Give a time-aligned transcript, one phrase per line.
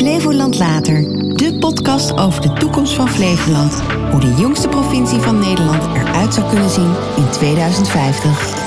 [0.00, 1.02] Flevoland Later,
[1.36, 3.80] de podcast over de toekomst van Flevoland.
[4.10, 8.58] Hoe de jongste provincie van Nederland eruit zou kunnen zien in 2050.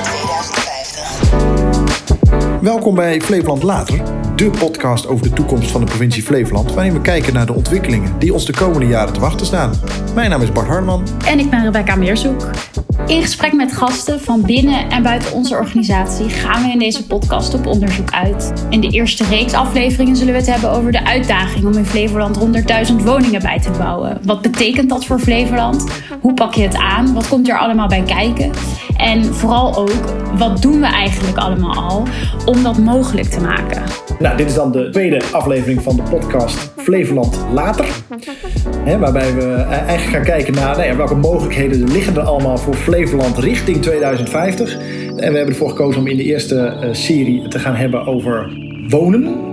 [2.62, 4.02] Welkom bij Flevoland Later,
[4.36, 8.20] de podcast over de toekomst van de provincie Flevoland, waarin we kijken naar de ontwikkelingen
[8.20, 9.74] die ons de komende jaren te wachten staan.
[10.16, 11.04] Mijn naam is Bart Hartman.
[11.26, 12.50] En ik ben Rebecca Meerzoek.
[13.08, 17.54] In gesprek met gasten van binnen en buiten onze organisatie gaan we in deze podcast
[17.54, 18.54] op onderzoek uit.
[18.70, 22.40] In de eerste reeks afleveringen zullen we het hebben over de uitdaging om in Flevoland
[22.90, 24.20] 100.000 woningen bij te bouwen.
[24.24, 25.86] Wat betekent dat voor Flevoland?
[26.22, 27.14] Hoe pak je het aan?
[27.14, 28.52] Wat komt er allemaal bij kijken?
[28.98, 32.08] En vooral ook, wat doen we eigenlijk allemaal al
[32.46, 33.84] om dat mogelijk te maken?
[34.20, 37.86] Nou, dit is dan de tweede aflevering van de podcast Flevoland Later.
[38.90, 42.22] Hè, waarbij we eh, eigenlijk gaan kijken naar nou ja, welke mogelijkheden er liggen er
[42.22, 44.74] allemaal voor Flevoland richting 2050.
[44.74, 48.58] En we hebben ervoor gekozen om in de eerste uh, serie te gaan hebben over
[48.90, 49.52] wonen.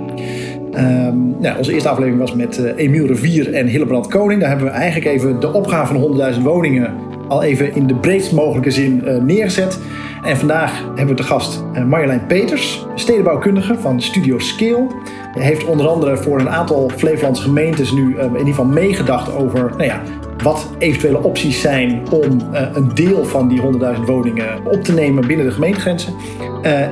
[0.74, 4.40] Um, nou, onze eerste aflevering was met uh, Emiel Revier en Hillebrand Koning.
[4.40, 6.95] Daar hebben we eigenlijk even de opgave van 100.000 woningen
[7.29, 9.79] al even in de breedst mogelijke zin uh, neergezet.
[10.23, 14.87] En vandaag hebben we te gast uh, Marjolein Peters, stedenbouwkundige van Studio Scale.
[15.32, 19.35] Hij heeft onder andere voor een aantal Flevolandse gemeentes nu uh, in ieder geval meegedacht
[19.35, 20.02] over nou ja,
[20.43, 25.27] wat eventuele opties zijn om uh, een deel van die 100.000 woningen op te nemen
[25.27, 26.15] binnen de gemeentegrenzen.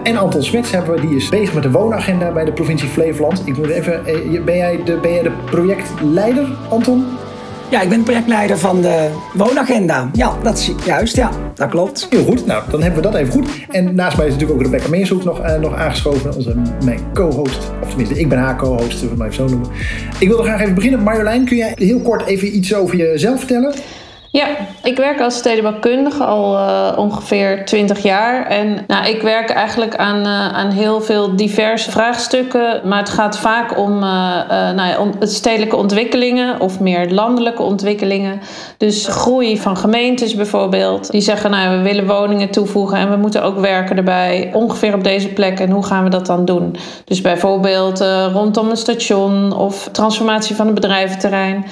[0.03, 3.43] En Anton Smets hebben we, die is bezig met de woonagenda bij de provincie Flevoland.
[3.47, 4.03] Ik moet even,
[4.45, 7.05] ben jij de, ben jij de projectleider, Anton?
[7.71, 10.11] Ja, ik ben projectleider van de woonagenda.
[10.13, 11.17] Ja, dat is juist.
[11.17, 12.07] Ja, dat klopt.
[12.11, 12.47] Heel goed.
[12.47, 13.49] Nou, dan hebben we dat even goed.
[13.71, 16.35] En naast mij is natuurlijk ook Rebecca Meershoek nog, uh, nog aangeschoven.
[16.35, 17.71] Onze, mijn co-host.
[17.83, 19.71] Of tenminste, ik ben haar co-host, we maar even zo noemen.
[20.19, 21.03] Ik wil er graag even beginnen.
[21.03, 23.75] Marjolein, kun jij heel kort even iets over jezelf vertellen?
[24.31, 24.47] Ja,
[24.83, 28.47] ik werk als stedenbouwkundige al uh, ongeveer 20 jaar.
[28.47, 32.81] En nou, ik werk eigenlijk aan, uh, aan heel veel diverse vraagstukken.
[32.85, 34.03] Maar het gaat vaak om, uh,
[34.49, 38.41] nou ja, stedelijke ontwikkelingen of meer landelijke ontwikkelingen.
[38.77, 41.11] Dus groei van gemeentes bijvoorbeeld.
[41.11, 44.51] Die zeggen, nou, we willen woningen toevoegen en we moeten ook werken erbij.
[44.53, 45.61] Ongeveer op deze plek.
[45.61, 46.77] En hoe gaan we dat dan doen?
[47.05, 51.65] Dus bijvoorbeeld rondom een station of transformatie van een bedrijventerrein.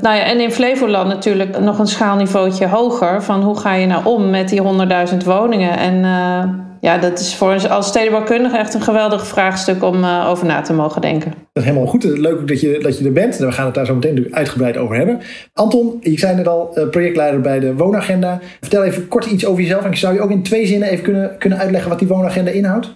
[0.00, 3.22] Nou ja, en in Flevoland natuurlijk nog een schaalniveautje hoger.
[3.22, 4.62] Van hoe ga je nou om met die
[5.10, 5.78] 100.000 woningen?
[5.78, 10.26] En uh, ja, dat is voor ons als stedenbouwkundige echt een geweldig vraagstuk om uh,
[10.28, 11.30] over na te mogen denken.
[11.30, 12.04] Dat is helemaal goed.
[12.04, 13.36] Leuk dat je, dat je er bent.
[13.36, 15.20] We gaan het daar zo meteen uitgebreid over hebben.
[15.52, 18.40] Anton, je zei net al projectleider bij de Woonagenda.
[18.60, 19.84] Vertel even kort iets over jezelf.
[19.84, 22.94] En zou je ook in twee zinnen even kunnen, kunnen uitleggen wat die Woonagenda inhoudt?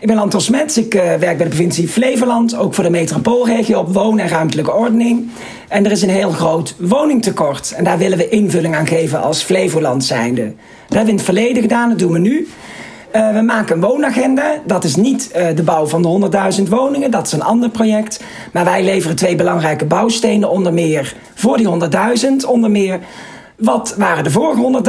[0.00, 3.78] Ik ben Anton Smets, ik uh, werk bij de provincie Flevoland, ook voor de metropoolregio
[3.78, 5.28] op woon- en ruimtelijke ordening.
[5.68, 9.42] En er is een heel groot woningtekort en daar willen we invulling aan geven als
[9.42, 10.42] Flevoland zijnde.
[10.42, 10.54] Dat
[10.88, 12.48] hebben we in het verleden gedaan, dat doen we nu.
[13.16, 14.54] Uh, we maken een woonagenda.
[14.66, 18.20] Dat is niet uh, de bouw van de 100.000 woningen, dat is een ander project.
[18.52, 21.68] Maar wij leveren twee belangrijke bouwstenen, onder meer voor die
[22.20, 23.00] 100.000, onder meer
[23.60, 24.82] wat waren de vorige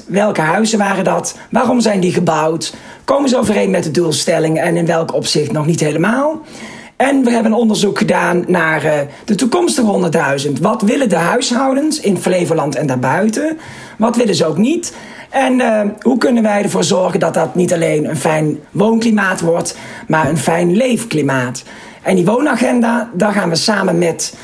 [0.00, 0.06] 100.000?
[0.06, 1.36] Welke huizen waren dat?
[1.50, 2.74] Waarom zijn die gebouwd?
[3.04, 6.40] Komen ze overeen met de doelstelling en in welk opzicht nog niet helemaal?
[6.96, 8.92] En we hebben een onderzoek gedaan naar uh,
[9.24, 10.10] de toekomstige
[10.46, 10.52] 100.000.
[10.60, 13.58] Wat willen de huishoudens in Flevoland en daarbuiten?
[13.98, 14.94] Wat willen ze ook niet?
[15.30, 19.76] En uh, hoe kunnen wij ervoor zorgen dat dat niet alleen een fijn woonklimaat wordt,
[20.08, 21.62] maar een fijn leefklimaat?
[22.02, 24.34] En die woonagenda, daar gaan we samen met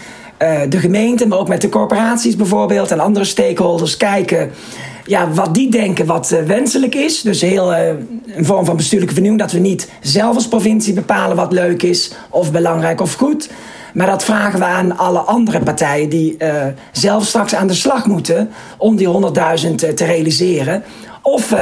[0.42, 4.50] uh, de gemeente, maar ook met de corporaties bijvoorbeeld en andere stakeholders kijken
[5.04, 7.20] ja, wat die denken wat uh, wenselijk is.
[7.20, 7.88] Dus heel uh,
[8.26, 9.42] een vorm van bestuurlijke vernieuwing.
[9.42, 13.50] Dat we niet zelf als provincie bepalen wat leuk is of belangrijk of goed.
[13.94, 16.36] Maar dat vragen we aan alle andere partijen die
[16.92, 19.08] zelf straks aan de slag moeten om die
[19.69, 20.82] 100.000 te realiseren.
[21.22, 21.54] Of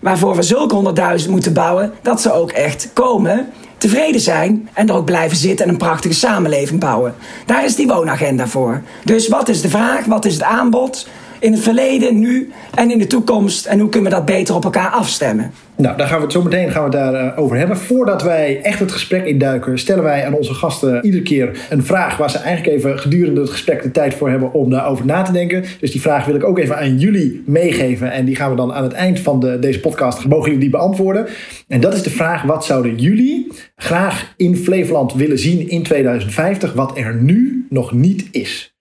[0.00, 3.48] waarvoor we zulke 100.000 moeten bouwen, dat ze ook echt komen
[3.88, 7.14] tevreden zijn en er ook blijven zitten en een prachtige samenleving bouwen.
[7.46, 8.82] Daar is die woonagenda voor.
[9.04, 10.04] Dus wat is de vraag?
[10.04, 11.08] Wat is het aanbod?
[11.38, 13.66] In het verleden, nu en in de toekomst.
[13.66, 15.52] En hoe kunnen we dat beter op elkaar afstemmen?
[15.76, 17.76] Nou, daar gaan we het zo meteen gaan we daar, over hebben.
[17.76, 22.16] Voordat wij echt het gesprek induiken, stellen wij aan onze gasten iedere keer een vraag
[22.16, 25.32] waar ze eigenlijk even gedurende het gesprek de tijd voor hebben om daarover na te
[25.32, 25.64] denken.
[25.80, 28.12] Dus die vraag wil ik ook even aan jullie meegeven.
[28.12, 30.70] En die gaan we dan aan het eind van de, deze podcast, mogen jullie die
[30.70, 31.26] beantwoorden.
[31.68, 36.72] En dat is de vraag, wat zouden jullie graag in Flevoland willen zien in 2050,
[36.72, 38.73] wat er nu nog niet is?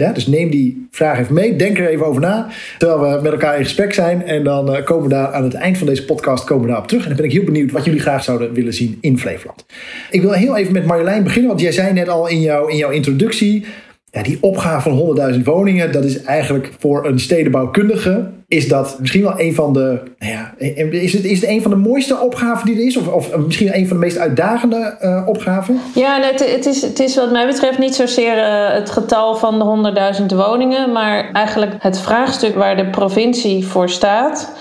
[0.00, 1.56] Ja, dus neem die vraag even mee.
[1.56, 2.48] Denk er even over na.
[2.78, 4.26] Terwijl we met elkaar in gesprek zijn.
[4.26, 6.88] En dan uh, komen we daar aan het eind van deze podcast komen we daarop
[6.88, 7.02] terug.
[7.02, 9.66] En dan ben ik heel benieuwd wat jullie graag zouden willen zien in Flevoland.
[10.10, 11.48] Ik wil heel even met Marjolein beginnen.
[11.48, 13.64] Want jij zei net al in, jou, in jouw introductie.
[14.10, 19.22] Ja, die opgave van 100.000 woningen, dat is eigenlijk voor een stedenbouwkundige is dat misschien
[19.22, 20.00] wel een van de.
[20.18, 22.96] Nou ja, is, het, is een van de mooiste opgaven die er is?
[22.96, 25.80] Of, of misschien een van de meest uitdagende uh, opgaven?
[25.94, 29.58] Ja, het, het, is, het is wat mij betreft niet zozeer uh, het getal van
[29.58, 34.52] de 100.000 woningen, maar eigenlijk het vraagstuk waar de provincie voor staat.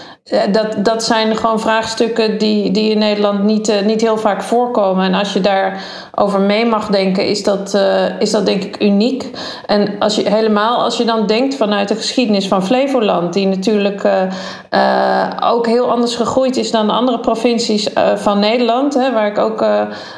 [0.51, 5.05] Dat, dat zijn gewoon vraagstukken die, die in Nederland niet, uh, niet heel vaak voorkomen.
[5.05, 9.29] En als je daarover mee mag denken, is dat, uh, is dat denk ik uniek.
[9.65, 14.03] En als je, helemaal als je dan denkt vanuit de geschiedenis van Flevoland, die natuurlijk
[14.03, 18.93] uh, ook heel anders gegroeid is dan de andere provincies van Nederland.
[18.93, 19.65] Hè, waar ik ook,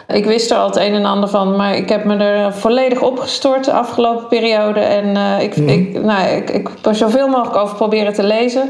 [0.08, 3.02] ik wist er al het een en ander van, maar ik heb me er volledig
[3.02, 4.80] opgestort de afgelopen periode.
[4.80, 5.70] En ik, mm.
[5.70, 8.70] ik, nou, ik, ik heb er zoveel mogelijk over proberen te lezen.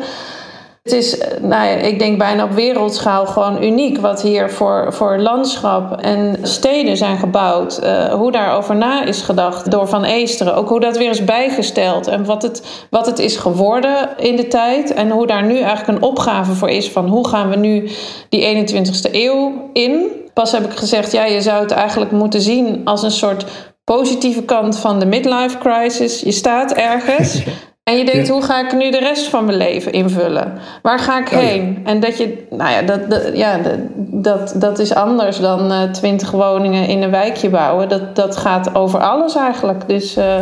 [0.82, 5.18] Het is, nou ja, ik denk bijna op wereldschaal gewoon uniek wat hier voor, voor
[5.18, 7.80] landschap en steden zijn gebouwd.
[7.84, 10.56] Uh, hoe daarover na is gedacht door Van Eesteren.
[10.56, 14.48] Ook hoe dat weer is bijgesteld en wat het, wat het is geworden in de
[14.48, 14.94] tijd.
[14.94, 17.90] En hoe daar nu eigenlijk een opgave voor is van hoe gaan we nu
[18.30, 20.06] die 21ste eeuw in.
[20.34, 23.46] Pas heb ik gezegd, ja, je zou het eigenlijk moeten zien als een soort
[23.84, 26.22] positieve kant van de midlife crisis.
[26.22, 27.42] Je staat ergens.
[27.84, 30.54] En je denkt, hoe ga ik nu de rest van mijn leven invullen?
[30.82, 31.82] Waar ga ik oh heen?
[31.86, 33.60] En dat je, nou ja, dat, dat ja,
[33.98, 37.90] dat, dat is anders dan uh, twintig woningen in een wijkje bouwen.
[37.90, 39.88] Dat, dat gaat over alles eigenlijk.
[39.88, 40.36] Dus uh,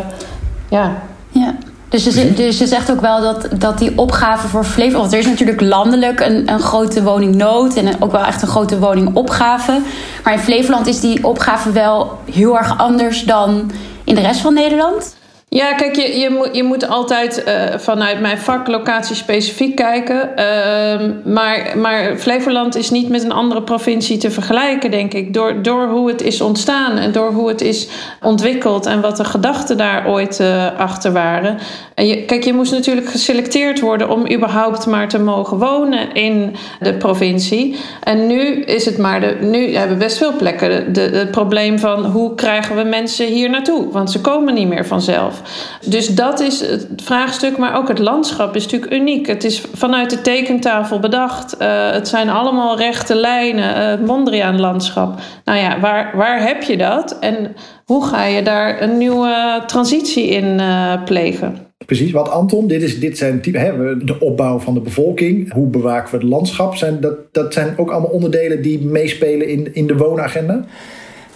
[0.69, 0.95] ja.
[1.29, 1.55] Ja.
[1.89, 5.01] Dus je, dus je zegt ook wel dat, dat die opgave voor Flevoland...
[5.01, 7.75] Want er is natuurlijk landelijk een, een grote woningnood...
[7.75, 9.81] en ook wel echt een grote woningopgave.
[10.23, 13.71] Maar in Flevoland is die opgave wel heel erg anders dan
[14.03, 15.17] in de rest van Nederland?
[15.49, 20.29] Ja, kijk, je, je, moet, je moet altijd uh, vanuit mijn vak locatie specifiek kijken.
[20.29, 25.33] Uh, maar, maar Flevoland is niet met een andere provincie te vergelijken, denk ik.
[25.33, 27.87] Door, door hoe het is ontstaan en door hoe het is
[28.21, 31.57] ontwikkeld en wat de gedachten daar ooit uh, achter waren.
[31.95, 36.55] En je, kijk, je moest natuurlijk geselecteerd worden om überhaupt maar te mogen wonen in
[36.79, 37.75] de provincie.
[38.03, 39.37] En nu is het maar de.
[39.41, 43.49] Nu hebben we best veel plekken de, het probleem van hoe krijgen we mensen hier
[43.49, 43.91] naartoe?
[43.91, 45.38] Want ze komen niet meer vanzelf.
[45.85, 49.27] Dus dat is het vraagstuk, maar ook het landschap is natuurlijk uniek.
[49.27, 51.55] Het is vanuit de tekentafel bedacht.
[51.61, 55.19] Uh, het zijn allemaal rechte lijnen, uh, het Mondriaan-landschap.
[55.45, 57.19] Nou ja, waar, waar heb je dat?
[57.19, 57.55] En
[57.85, 61.67] hoe ga je daar een nieuwe transitie in uh, plegen?
[61.85, 65.53] Precies, wat Anton, dit, is, dit zijn type, hè, de opbouw van de bevolking.
[65.53, 66.75] Hoe bewaken we het landschap?
[66.75, 70.65] Zijn, dat, dat zijn ook allemaal onderdelen die meespelen in, in de woonagenda?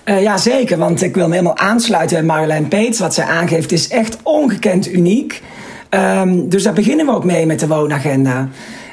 [0.06, 0.78] Uh, ja, zeker.
[0.78, 3.00] Want ik wil me helemaal aansluiten bij Marjolein Peets.
[3.00, 5.42] Wat zij aangeeft is echt ongekend uniek.
[5.90, 8.50] Um, dus daar beginnen we ook mee met de woonagenda.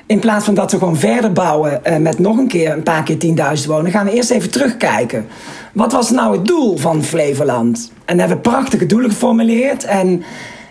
[0.07, 3.03] In plaats van dat we gewoon verder bouwen uh, met nog een keer een paar
[3.03, 3.17] keer
[3.61, 5.27] 10.000 wonen, gaan we eerst even terugkijken.
[5.73, 7.93] Wat was nou het doel van Flevoland?
[8.05, 9.85] En hebben we prachtige doelen geformuleerd.
[9.85, 10.23] En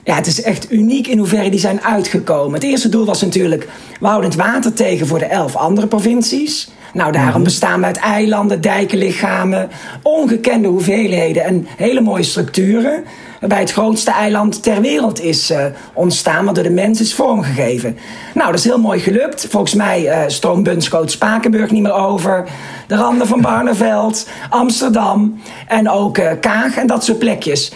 [0.03, 2.53] ja, het is echt uniek in hoeverre die zijn uitgekomen.
[2.53, 3.67] Het eerste doel was natuurlijk,
[3.99, 6.69] we houden het water tegen voor de elf andere provincies.
[6.93, 7.43] Nou, daarom mhm.
[7.43, 9.69] bestaan we uit eilanden, dijkenlichamen,
[10.03, 13.03] ongekende hoeveelheden en hele mooie structuren.
[13.39, 17.97] Waarbij het grootste eiland ter wereld is uh, ontstaan, wat door de mens is vormgegeven.
[18.33, 19.47] Nou, dat is heel mooi gelukt.
[19.49, 22.49] Volgens mij uh, stroomt Bunschoot Spakenburg niet meer over.
[22.87, 27.71] De randen van Barneveld, Amsterdam en ook uh, Kaag en dat soort plekjes.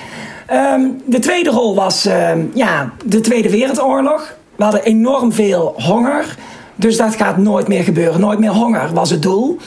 [0.51, 4.35] Um, de tweede rol was ehm, ja, de Tweede Wereldoorlog.
[4.55, 6.35] We hadden enorm veel honger.
[6.83, 8.19] Dus dat gaat nooit meer gebeuren.
[8.19, 9.57] Nooit meer honger was het doel.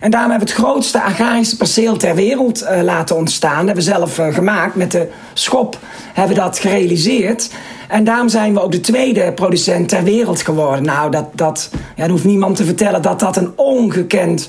[0.00, 3.66] En daarom hebben we het grootste agrarische perceel ter wereld uh, laten ontstaan.
[3.66, 4.74] Dat hebben we zelf uh, gemaakt.
[4.74, 5.78] Met de schop
[6.12, 7.50] hebben we dat gerealiseerd.
[7.88, 10.84] En daarom zijn we ook de tweede producent ter wereld geworden.
[10.84, 14.48] Nou, dat, dat ja, hoeft niemand te vertellen dat dat een ongekend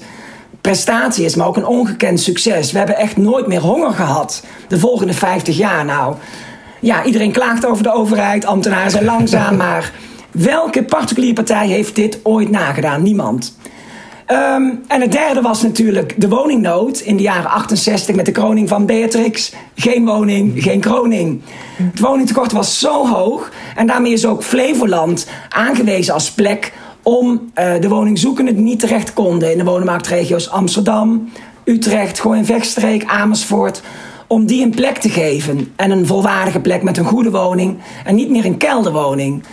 [0.62, 2.72] prestatie is, maar ook een ongekend succes.
[2.72, 4.44] We hebben echt nooit meer honger gehad.
[4.68, 6.16] De volgende 50 jaar nou.
[6.80, 9.92] Ja, iedereen klaagt over de overheid, ambtenaren zijn langzaam, maar
[10.36, 13.04] welke particuliere partij heeft dit ooit nagedaan?
[13.04, 13.58] Niemand.
[14.32, 18.70] Um, en het derde was natuurlijk de woningnood in de jaren 68 met de kroning
[18.70, 19.54] van Beatrix.
[19.76, 21.42] Geen woning, geen kroning.
[21.76, 26.74] Het woningtekort was zo hoog en daarmee is ook Flevoland aangewezen als plek
[27.04, 31.30] om uh, de woningzoekenden die niet terecht konden in de woningmarktregio's Amsterdam,
[31.64, 33.82] Utrecht, Gooi Vechtstreek, Amersfoort,
[34.28, 35.74] om die een plek te geven.
[35.76, 39.44] En een volwaardige plek met een goede woning en niet meer een kelderwoning.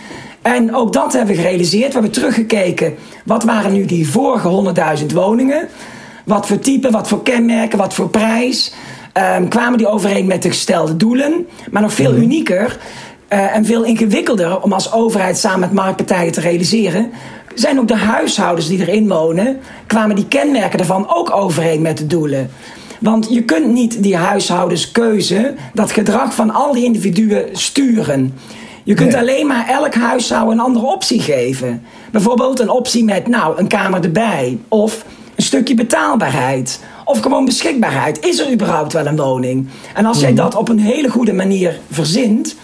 [0.43, 1.87] En ook dat hebben we gerealiseerd.
[1.87, 2.95] We hebben teruggekeken.
[3.25, 5.67] Wat waren nu die vorige 100.000 woningen?
[6.25, 8.73] Wat voor type, wat voor kenmerken, wat voor prijs?
[9.37, 11.47] Um, kwamen die overeen met de gestelde doelen?
[11.71, 12.21] Maar nog veel mhm.
[12.21, 12.77] unieker
[13.29, 17.11] uh, en veel ingewikkelder om als overheid samen met marktpartijen te realiseren.
[17.55, 22.07] Zijn ook de huishoudens die erin wonen, kwamen die kenmerken daarvan ook overeen met de
[22.07, 22.51] doelen.
[22.99, 28.33] Want je kunt niet die huishouderskeuze, dat gedrag van al die individuen sturen.
[28.83, 31.83] Je kunt alleen maar elk huishouden een andere optie geven.
[32.11, 34.57] Bijvoorbeeld een optie met nou, een kamer erbij.
[34.67, 36.79] Of een stukje betaalbaarheid.
[37.05, 38.25] Of gewoon beschikbaarheid.
[38.25, 39.67] Is er überhaupt wel een woning?
[39.93, 40.41] En als jij Mhm.
[40.41, 42.55] dat op een hele goede manier verzint.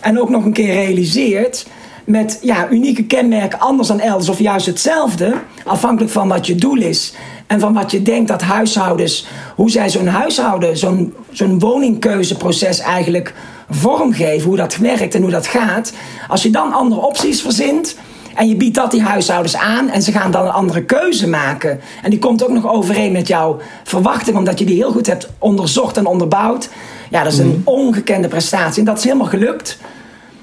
[0.00, 1.66] En ook nog een keer realiseert.
[2.04, 5.34] Met ja, unieke kenmerken anders dan elders of juist hetzelfde.
[5.64, 7.12] Afhankelijk van wat je doel is.
[7.46, 9.26] En van wat je denkt dat huishoudens.
[9.56, 13.34] Hoe zij zo'n huishouden, zo'n zo'n woningkeuzeproces eigenlijk
[13.70, 14.48] vormgeven.
[14.48, 15.92] Hoe dat werkt en hoe dat gaat.
[16.28, 17.96] Als je dan andere opties verzint.
[18.34, 21.80] En je biedt dat die huishoudens aan en ze gaan dan een andere keuze maken.
[22.02, 25.28] En die komt ook nog overeen met jouw verwachting, omdat je die heel goed hebt
[25.38, 26.68] onderzocht en onderbouwd.
[27.10, 28.78] Ja, dat is een ongekende prestatie.
[28.78, 29.78] En dat is helemaal gelukt.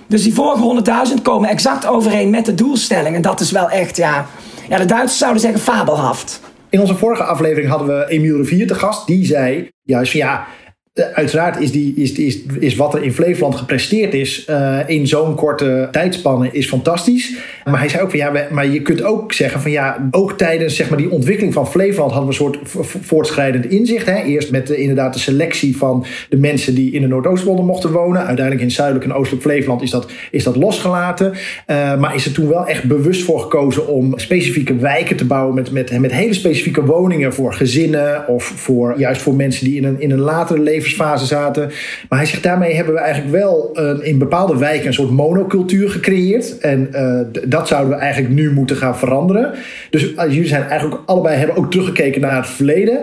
[0.07, 0.83] Dus die vorige
[1.17, 3.15] 100.000 komen exact overeen met de doelstelling.
[3.15, 4.25] En dat is wel echt, ja,
[4.69, 6.39] ja de Duitsers zouden zeggen fabelhaft.
[6.69, 9.07] In onze vorige aflevering hadden we Emiel Rivier te gast.
[9.07, 10.45] Die zei juist van ja,
[10.93, 12.13] uiteraard is, die, is,
[12.59, 17.35] is, wat er in Flevoland gepresteerd is eh, in zo'n korte tijdspanne is fantastisch.
[17.65, 20.75] Maar hij zei ook van ja, maar je kunt ook zeggen van ja, ook tijdens
[20.75, 24.05] zeg maar, die ontwikkeling van Flevoland hadden we een soort vo- vo- voortschrijdend inzicht.
[24.05, 24.23] Hè?
[24.23, 28.25] Eerst met de, inderdaad de selectie van de mensen die in de Noordoostpolder mochten wonen.
[28.25, 31.33] Uiteindelijk in zuidelijk en oostelijk Flevoland is dat, is dat losgelaten.
[31.65, 35.55] Eh, maar is er toen wel echt bewust voor gekozen om specifieke wijken te bouwen
[35.55, 39.83] met, met, met hele specifieke woningen voor gezinnen of voor, juist voor mensen die in
[39.83, 41.71] een, in een latere levensfase zaten.
[42.09, 45.89] Maar hij zegt daarmee hebben we eigenlijk wel een, in bepaalde wijken een soort monocultuur
[45.89, 46.57] gecreëerd.
[46.57, 49.53] En eh, dat zouden we eigenlijk nu moeten gaan veranderen.
[49.89, 53.01] Dus eh, jullie zijn eigenlijk allebei hebben ook teruggekeken naar het verleden.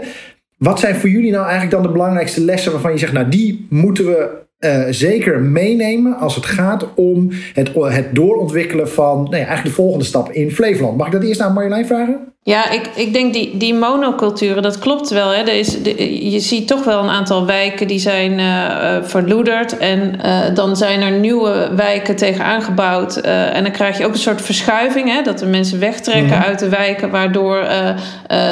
[0.56, 3.66] Wat zijn voor jullie nou eigenlijk dan de belangrijkste lessen waarvan je zegt, nou die
[3.70, 9.36] moeten we eh, zeker meenemen als het gaat om het, het doorontwikkelen van nou ja,
[9.36, 10.96] eigenlijk de volgende stap in Flevoland.
[10.96, 12.18] Mag ik dat eerst aan Marjolein vragen?
[12.42, 15.28] Ja, ik, ik denk die, die monoculturen, dat klopt wel.
[15.28, 15.36] Hè.
[15.40, 19.78] Er is, de- je ziet toch wel een aantal wijken die zijn eh, verloederd.
[19.78, 23.16] En eh, dan zijn er nieuwe wijken tegen aangebouwd.
[23.16, 25.08] En dan krijg je ook een soort verschuiving.
[25.14, 27.10] Hè, dat de mensen wegtrekken uit de wijken.
[27.10, 27.56] Waardoor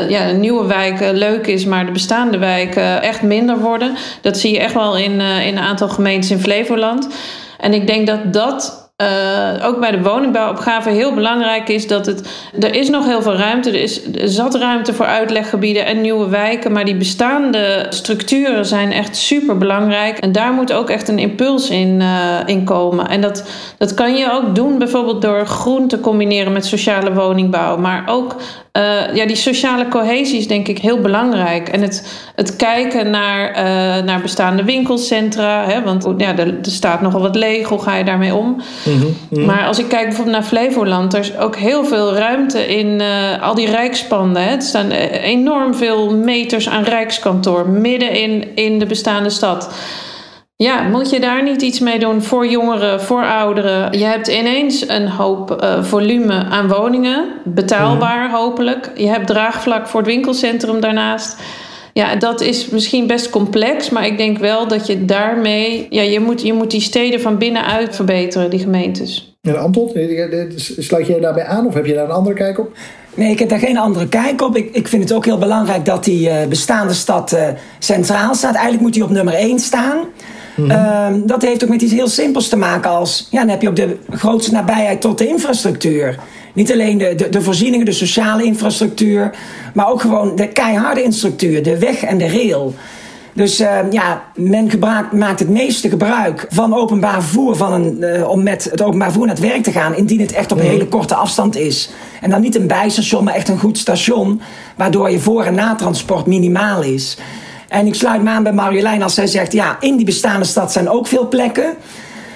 [0.08, 3.94] ja, een nieuwe wijk eh, leuk is, maar de bestaande wijken echt minder worden.
[4.20, 7.08] Dat zie je echt wel in, in een aantal gemeentes in Flevoland.
[7.58, 12.28] En ik denk dat dat eh, ook bij de woningbouwopgave heel belangrijk is dat het.
[12.60, 13.70] Er is nog heel veel ruimte.
[13.70, 16.72] Er is er zat ruimte voor uitleggebieden en nieuwe wijken.
[16.72, 20.18] Maar die bestaande structuren zijn echt super belangrijk.
[20.18, 23.08] En daar moet ook echt een impuls in, eh, in komen.
[23.08, 23.44] En dat,
[23.78, 27.76] dat kan je ook doen, bijvoorbeeld door groen te combineren met sociale woningbouw.
[27.76, 28.36] Maar ook
[28.78, 31.68] eh, ja, die sociale cohesie is denk ik heel belangrijk.
[31.68, 35.64] En het, het kijken naar, eh, naar bestaande winkelcentra.
[35.64, 37.68] Hè, want ja, er, er staat nogal wat leeg.
[37.68, 38.62] Hoe ga je daarmee om?
[39.30, 43.42] Maar als ik kijk bijvoorbeeld naar Flevoland, er is ook heel veel ruimte in eh,
[43.42, 44.42] al die rijkspanden.
[44.42, 44.54] Hè.
[44.54, 49.70] Er staan enorm veel meters aan rijkskantoor midden in, in de bestaande stad.
[50.64, 53.98] Ja, moet je daar niet iets mee doen voor jongeren, voor ouderen?
[53.98, 58.90] Je hebt ineens een hoop eh, volume aan woningen, betaalbaar hopelijk.
[58.94, 61.36] Je hebt draagvlak voor het winkelcentrum daarnaast.
[61.92, 65.86] Ja, dat is misschien best complex, maar ik denk wel dat je daarmee...
[65.90, 69.36] Ja, je moet, je moet die steden van binnenuit verbeteren, die gemeentes.
[69.42, 72.72] En Anton, eh, sluit jij daarbij aan of heb je daar een andere kijk op?
[73.14, 74.56] Nee, ik heb daar geen andere kijk op.
[74.56, 77.48] Ik, ik vind het ook heel belangrijk dat die eh, bestaande stad eh,
[77.78, 78.54] centraal staat.
[78.54, 79.98] Eigenlijk moet die op nummer 1 staan.
[80.68, 83.28] Ehm, dat heeft ook met iets heel simpels te maken als...
[83.30, 86.18] Ja, dan heb je ook de grootste nabijheid tot de infrastructuur.
[86.54, 89.30] Niet alleen de, de, de voorzieningen, de sociale infrastructuur...
[89.74, 92.74] maar ook gewoon de keiharde infrastructuur, de weg en de rail...
[93.38, 98.28] Dus uh, ja, men gebruikt, maakt het meeste gebruik van openbaar vervoer van een, uh,
[98.28, 100.64] om met het openbaar vervoer naar het werk te gaan, indien het echt op een
[100.64, 101.90] hele korte afstand is.
[102.20, 104.40] En dan niet een bijstation, maar echt een goed station,
[104.76, 107.16] waardoor je voor- en natransport minimaal is.
[107.68, 110.72] En ik sluit me aan bij Marjolein als zij zegt, ja, in die bestaande stad
[110.72, 111.74] zijn ook veel plekken.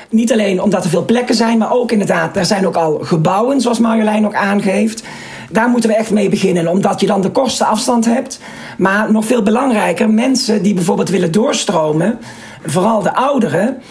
[0.09, 3.61] Niet alleen omdat er veel plekken zijn, maar ook inderdaad, er zijn ook al gebouwen,
[3.61, 5.03] zoals Marjolein ook aangeeft.
[5.51, 8.41] Daar moeten we echt mee beginnen, omdat je dan de kortste afstand hebt.
[8.79, 12.19] Maar nog veel belangrijker, mensen die bijvoorbeeld willen doorstromen,
[12.65, 13.83] vooral de ouderen,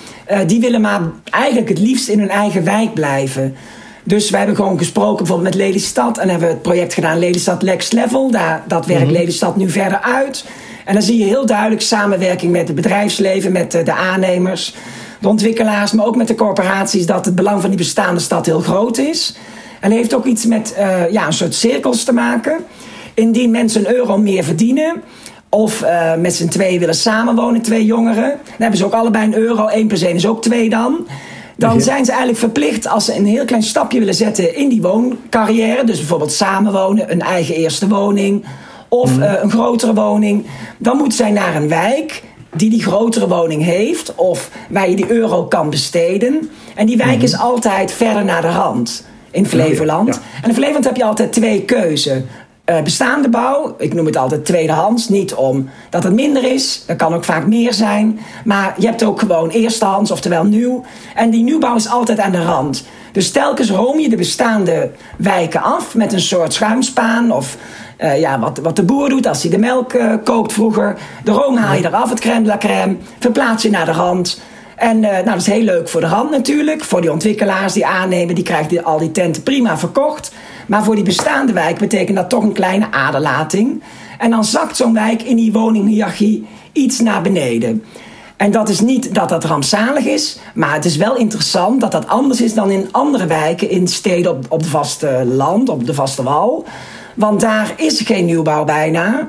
[0.48, 3.55] die willen maar eigenlijk het liefst in hun eigen wijk blijven.
[4.03, 7.62] Dus we hebben gewoon gesproken bijvoorbeeld met Lelystad en hebben we het project gedaan Lelystad
[7.62, 8.31] Next Level.
[8.31, 9.17] Daar, dat werkt mm-hmm.
[9.17, 10.45] Lelystad nu verder uit.
[10.91, 14.75] En dan zie je heel duidelijk samenwerking met het bedrijfsleven, met de aannemers,
[15.19, 18.60] de ontwikkelaars, maar ook met de corporaties, dat het belang van die bestaande stad heel
[18.60, 19.36] groot is.
[19.79, 22.57] En heeft ook iets met uh, ja, een soort cirkels te maken.
[23.13, 25.03] Indien mensen een euro meer verdienen,
[25.50, 29.36] of uh, met z'n tweeën willen samenwonen, twee jongeren, dan hebben ze ook allebei een
[29.36, 31.07] euro, 1 plus 1 is ook 2 dan.
[31.57, 34.81] Dan zijn ze eigenlijk verplicht als ze een heel klein stapje willen zetten in die
[34.81, 35.83] wooncarrière.
[35.83, 38.45] Dus bijvoorbeeld samenwonen, een eigen eerste woning
[38.93, 39.24] of mm.
[39.24, 40.45] uh, een grotere woning.
[40.77, 42.24] Dan moeten zij naar een wijk
[42.55, 46.50] die die grotere woning heeft of waar je die euro kan besteden.
[46.75, 50.19] En die wijk is altijd verder naar de rand in Flevoland.
[50.41, 52.25] En in Flevoland heb je altijd twee keuzen.
[52.65, 57.13] Uh, bestaande bouw, ik noem het altijd tweedehands, niet omdat het minder is, er kan
[57.13, 58.19] ook vaak meer zijn.
[58.45, 60.83] Maar je hebt ook gewoon eerstehands, oftewel nieuw.
[61.15, 62.83] En die nieuwbouw is altijd aan de rand.
[63.12, 67.57] Dus telkens room je de bestaande wijken af met een soort schuimspaan of
[68.03, 70.98] uh, ja, wat, wat de boer doet als hij de melk uh, kookt vroeger.
[71.24, 74.41] De room haal je eraf, het crème de la crème, verplaats je naar de rand.
[74.75, 76.84] En uh, nou, dat is heel leuk voor de rand natuurlijk.
[76.84, 80.31] Voor die ontwikkelaars die aannemen, die krijgen die, al die tenten prima verkocht.
[80.67, 83.84] Maar voor die bestaande wijk betekent dat toch een kleine aderlating.
[84.17, 87.84] En dan zakt zo'n wijk in die woninghiërarchie iets naar beneden.
[88.38, 92.08] En dat is niet dat dat rampzalig is, maar het is wel interessant dat dat
[92.08, 95.93] anders is dan in andere wijken in steden op, op het vaste land, op de
[95.93, 96.65] vaste wal.
[97.15, 99.27] Want daar is geen nieuwbouw bijna.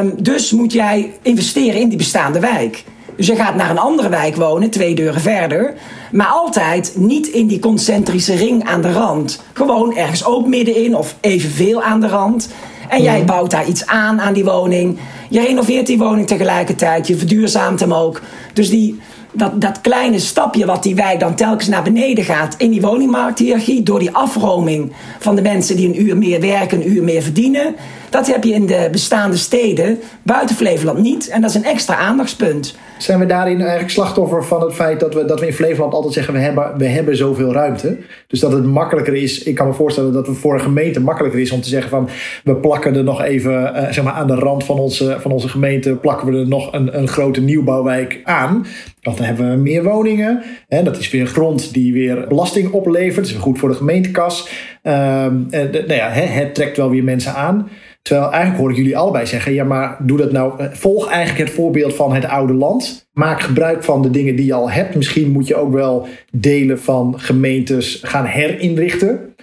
[0.00, 2.84] Um, dus moet jij investeren in die bestaande wijk.
[3.16, 5.74] Dus je gaat naar een andere wijk wonen, twee deuren verder.
[6.12, 9.42] Maar altijd niet in die concentrische ring aan de rand.
[9.52, 12.48] Gewoon ergens ook middenin of evenveel aan de rand.
[12.88, 14.98] En jij bouwt daar iets aan aan die woning.
[15.28, 17.06] Je renoveert die woning tegelijkertijd.
[17.06, 18.20] Je verduurzaamt hem ook.
[18.52, 19.00] Dus die,
[19.38, 23.82] dat, dat kleine stapje wat die wijk dan telkens naar beneden gaat in die woningmarkthierarchie,
[23.82, 27.74] door die afroming van de mensen die een uur meer werken, een uur meer verdienen,
[28.10, 31.28] dat heb je in de bestaande steden buiten Flevoland niet.
[31.28, 32.76] En dat is een extra aandachtspunt.
[32.98, 36.14] Zijn we daarin eigenlijk slachtoffer van het feit dat we, dat we in Flevoland altijd
[36.14, 37.98] zeggen: we hebben, we hebben zoveel ruimte.
[38.26, 39.42] Dus dat het makkelijker is.
[39.42, 42.08] Ik kan me voorstellen dat het voor een gemeente makkelijker is om te zeggen: van
[42.44, 45.48] we plakken er nog even uh, zeg maar aan de rand van onze, van onze
[45.48, 48.66] gemeente, plakken we er nog een, een grote nieuwbouwwijk aan.
[49.02, 50.42] Want dan hebben we meer woningen.
[50.68, 53.16] En dat is weer grond die weer belasting oplevert.
[53.16, 54.48] Dat is weer goed voor de gemeentekas.
[54.88, 57.68] Um, en, nou ja, het trekt wel weer mensen aan.
[58.02, 60.60] Terwijl eigenlijk hoor ik jullie allebei zeggen: ja, maar doe dat nou.
[60.60, 63.07] Eh, volg eigenlijk het voorbeeld van het oude land.
[63.18, 64.94] Maak gebruik van de dingen die je al hebt.
[64.94, 69.34] Misschien moet je ook wel delen van gemeentes gaan herinrichten.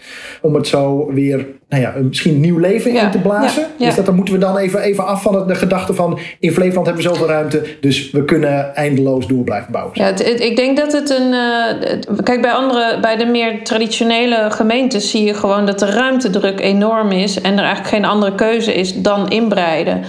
[0.42, 3.66] Om het zo weer, nou ja, misschien nieuw leven in te blazen.
[3.78, 6.86] Dus dat dan moeten we dan even, even af van de gedachte van in Flevoland
[6.86, 7.64] hebben we zoveel ruimte.
[7.82, 9.92] Dus we kunnen eindeloos door blijven bouwen.
[9.94, 11.34] Ja, het, ik denk dat het een.
[11.34, 16.60] Uh, kijk, bij andere, bij de meer traditionele gemeentes zie je gewoon dat de ruimtedruk
[16.60, 17.42] enorm is.
[17.42, 20.04] En er eigenlijk geen andere keuze is dan inbreiden.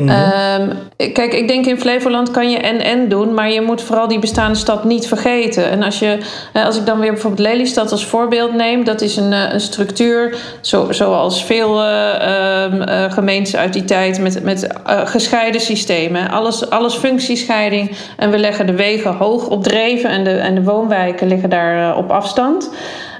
[0.00, 4.18] Mm kijk, ik denk in Flevoland kan je en-en doen, maar je moet vooral die
[4.18, 5.70] bestaande stad niet vergeten.
[5.70, 6.18] En als, je,
[6.52, 9.60] eh, als ik dan weer bijvoorbeeld Lelystad als voorbeeld neem, dat is een, eh, een
[9.60, 16.30] structuur zo, zoals veel uh, gemeentes uit die tijd met, met gescheiden systemen.
[16.30, 20.62] Alles, alles functiescheiding en we leggen de wegen hoog op dreven en de, en de
[20.62, 22.70] woonwijken liggen daar op afstand.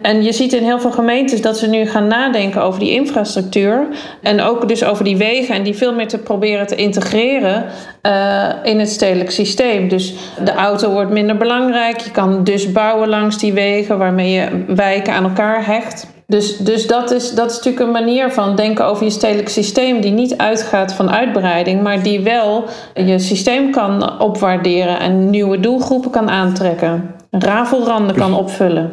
[0.02, 3.86] En je ziet in heel veel gemeentes dat ze nu gaan nadenken over die infrastructuur.
[4.22, 7.64] En ook dus over die wegen en die veel meer te proberen te integreren
[8.02, 9.88] uh, in het stedelijk systeem.
[9.88, 12.00] Dus de auto wordt minder belangrijk.
[12.00, 16.06] Je kan dus bouwen langs die wegen waarmee je wijken aan elkaar hecht.
[16.26, 20.00] Dus, dus dat, is, dat is natuurlijk een manier van denken over je stedelijk systeem
[20.00, 26.10] die niet uitgaat van uitbreiding, maar die wel je systeem kan opwaarderen en nieuwe doelgroepen
[26.10, 28.92] kan aantrekken, rafelranden kan opvullen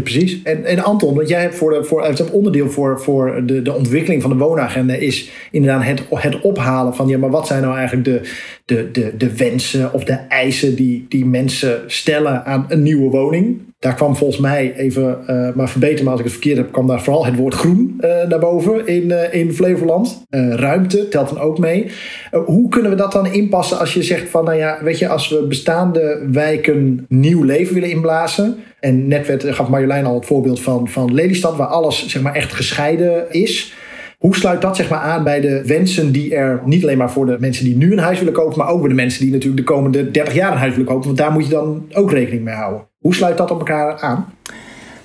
[0.00, 0.42] precies.
[0.42, 3.72] En, en Anton, want jij hebt voor, de, voor het onderdeel voor, voor de, de
[3.72, 7.76] ontwikkeling van de woonagenda is inderdaad het, het ophalen van ja, maar wat zijn nou
[7.76, 8.20] eigenlijk de,
[8.64, 13.60] de, de, de wensen of de eisen die, die mensen stellen aan een nieuwe woning?
[13.82, 16.86] Daar kwam volgens mij even, uh, maar verbeter me als ik het verkeerd heb, kwam
[16.86, 20.24] daar vooral het woord groen uh, naar boven in, uh, in Flevoland.
[20.30, 21.90] ruimte telt dan ook mee.
[22.30, 25.28] hoe kunnen we dat dan inpassen als je zegt van, nou ja, weet je, als
[25.28, 30.60] we bestaande wijken nieuw leven willen inblazen, en net werd, gaf Marjolein al het voorbeeld
[30.60, 33.74] van, van Lelystad, waar alles zeg maar, echt gescheiden is.
[34.18, 37.26] Hoe sluit dat zeg maar, aan bij de wensen die er niet alleen maar voor
[37.26, 39.66] de mensen die nu een huis willen kopen, maar ook voor de mensen die natuurlijk
[39.66, 41.06] de komende 30 jaar een huis willen kopen?
[41.06, 42.90] Want daar moet je dan ook rekening mee houden.
[43.02, 44.34] Hoe sluit dat op elkaar aan?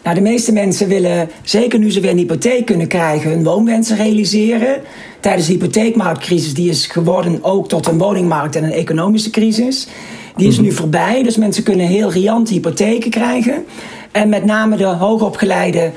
[0.04, 3.98] Nou, de meeste mensen willen, zeker nu ze weer een hypotheek kunnen krijgen, hun woonwensen
[3.98, 4.82] realiseren.
[5.20, 9.88] Tijdens de hypotheekmarktcrisis, die is geworden ook tot een woningmarkt en een economische crisis.
[10.36, 13.66] Die is nu voorbij, dus mensen kunnen heel riant hypotheken krijgen.
[14.12, 15.92] En met name de hoogopgeleide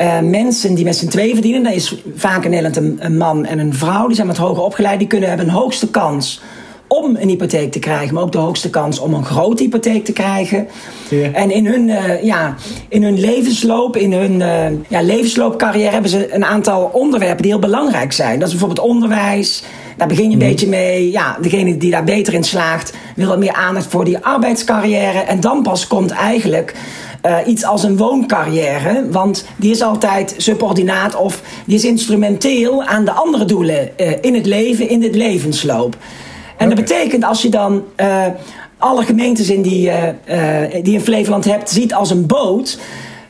[0.00, 3.44] uh, mensen die met z'n twee verdienen, dat is vaak in Nederland een, een, man
[3.44, 6.40] en een vrouw, die zijn wat hoger opgeleid, die kunnen hebben een hoogste kans
[6.88, 10.12] om een hypotheek te krijgen, maar ook de hoogste kans om een grote hypotheek te
[10.12, 10.68] krijgen.
[11.32, 12.54] En in hun, uh, ja,
[12.88, 17.60] in hun levensloop, in hun uh, ja, levensloopcarrière hebben ze een aantal onderwerpen die heel
[17.60, 18.38] belangrijk zijn.
[18.38, 19.62] Dat is bijvoorbeeld onderwijs.
[19.96, 20.48] Daar begin je een mhm.
[20.48, 21.10] beetje mee.
[21.10, 25.18] Ja, degene die daar beter in slaagt, wil wat meer aandacht voor die arbeidscarrière.
[25.18, 26.74] En dan pas komt eigenlijk
[27.26, 29.06] uh, iets als een wooncarrière.
[29.10, 34.46] Want die is altijd subordinaat of die is instrumenteel aan de andere doelen in het
[34.46, 35.96] leven, in het levensloop.
[36.58, 38.24] En dat betekent als je dan uh,
[38.78, 42.78] alle gemeentes in die, uh, uh, die in Flevoland hebt ziet als een boot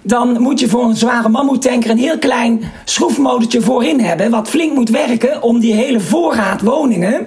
[0.03, 4.31] dan moet je voor een zware mammoetanker een heel klein schroefmotortje voorin hebben.
[4.31, 7.27] Wat flink moet werken om die hele voorraad woningen,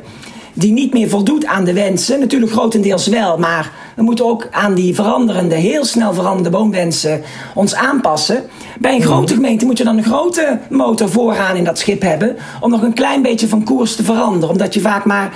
[0.54, 4.74] die niet meer voldoet aan de wensen, natuurlijk grotendeels wel, maar we moeten ook aan
[4.74, 7.22] die veranderende, heel snel veranderende woonwensen
[7.56, 8.44] ons aanpassen.
[8.80, 12.36] Bij een grote gemeente moet je dan een grote motor vooraan in dat schip hebben,
[12.60, 14.50] om nog een klein beetje van koers te veranderen.
[14.50, 15.32] Omdat je vaak maar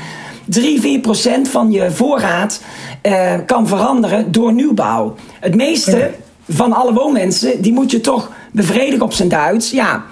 [0.46, 2.62] 3, 4 procent van je voorraad
[3.04, 5.16] uh, kan veranderen door nieuwbouw.
[5.40, 6.12] Het meeste
[6.50, 9.72] van alle woonmensen, die moet je toch bevredigen op zijn Duits.
[9.72, 10.04] Ja,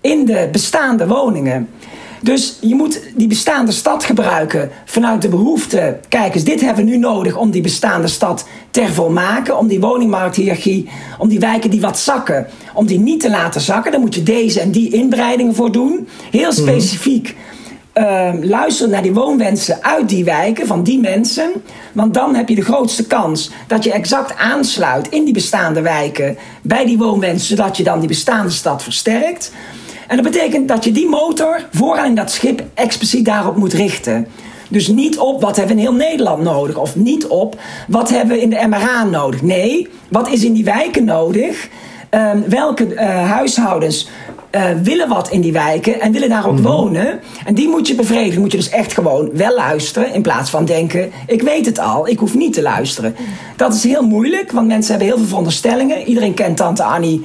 [0.00, 1.68] in de bestaande woningen.
[2.20, 5.98] Dus je moet die bestaande stad gebruiken vanuit de behoefte.
[6.08, 9.58] Kijk eens, dit hebben we nu nodig om die bestaande stad te volmaken.
[9.58, 13.92] Om die woningmarkthierarchie, om die wijken die wat zakken, om die niet te laten zakken.
[13.92, 16.08] Daar moet je deze en die inbreidingen voor doen.
[16.30, 16.60] Heel mhm.
[16.60, 17.34] specifiek
[17.98, 21.52] uh, luister naar die woonwensen uit die wijken, van die mensen.
[21.92, 26.36] Want dan heb je de grootste kans dat je exact aansluit in die bestaande wijken
[26.62, 29.52] bij die woonwensen, zodat je dan die bestaande stad versterkt.
[30.06, 34.26] En dat betekent dat je die motor vooraan in dat schip expliciet daarop moet richten.
[34.68, 36.76] Dus niet op wat hebben we in heel Nederland nodig.
[36.76, 39.42] Of niet op wat hebben we in de MRA nodig.
[39.42, 41.68] Nee, wat is in die wijken nodig?
[42.10, 44.08] Um, welke uh, huishoudens
[44.56, 46.62] uh, willen wat in die wijken en willen daar ook mhm.
[46.62, 47.20] wonen.
[47.44, 48.40] En die moet je bevredigen.
[48.40, 50.12] Moet je dus echt gewoon wel luisteren.
[50.12, 53.16] In plaats van denken: ik weet het al, ik hoef niet te luisteren.
[53.56, 56.02] Dat is heel moeilijk, want mensen hebben heel veel veronderstellingen.
[56.08, 57.24] Iedereen kent Tante Annie.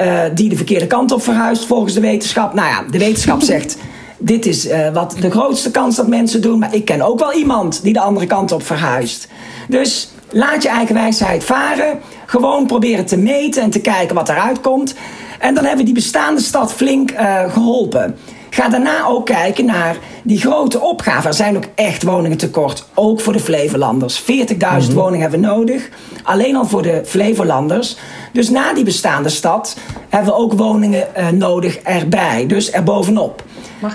[0.00, 2.54] Uh, die de verkeerde kant op verhuist volgens de wetenschap.
[2.54, 3.76] Nou ja, de wetenschap zegt.
[4.18, 6.58] Dit is uh, wat de grootste kans dat mensen doen.
[6.58, 9.28] Maar ik ken ook wel iemand die de andere kant op verhuist.
[9.68, 11.98] Dus laat je eigen wijsheid varen.
[12.26, 14.94] Gewoon proberen te meten en te kijken wat eruit komt.
[15.40, 18.16] En dan hebben we die bestaande stad flink uh, geholpen.
[18.50, 21.28] Ga daarna ook kijken naar die grote opgave.
[21.28, 24.22] Er zijn ook echt woningen tekort, ook voor de Flevolanders.
[24.22, 24.92] 40.000 mhm.
[24.92, 25.88] woningen hebben we nodig,
[26.22, 27.96] alleen al voor de Flevolanders.
[28.32, 29.76] Dus na die bestaande stad
[30.08, 33.44] hebben we ook woningen uh, nodig erbij, dus erbovenop.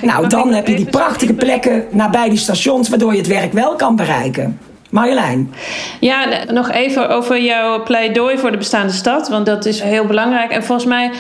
[0.02, 3.76] nou, dan heb je die prachtige plekken nabij die stations, waardoor je het werk wel
[3.76, 4.60] kan bereiken.
[4.96, 5.54] Marjolein.
[6.00, 9.30] Ja, nog even over jouw pleidooi voor de bestaande stad.
[9.30, 10.52] Want dat is heel belangrijk.
[10.52, 11.12] En volgens mij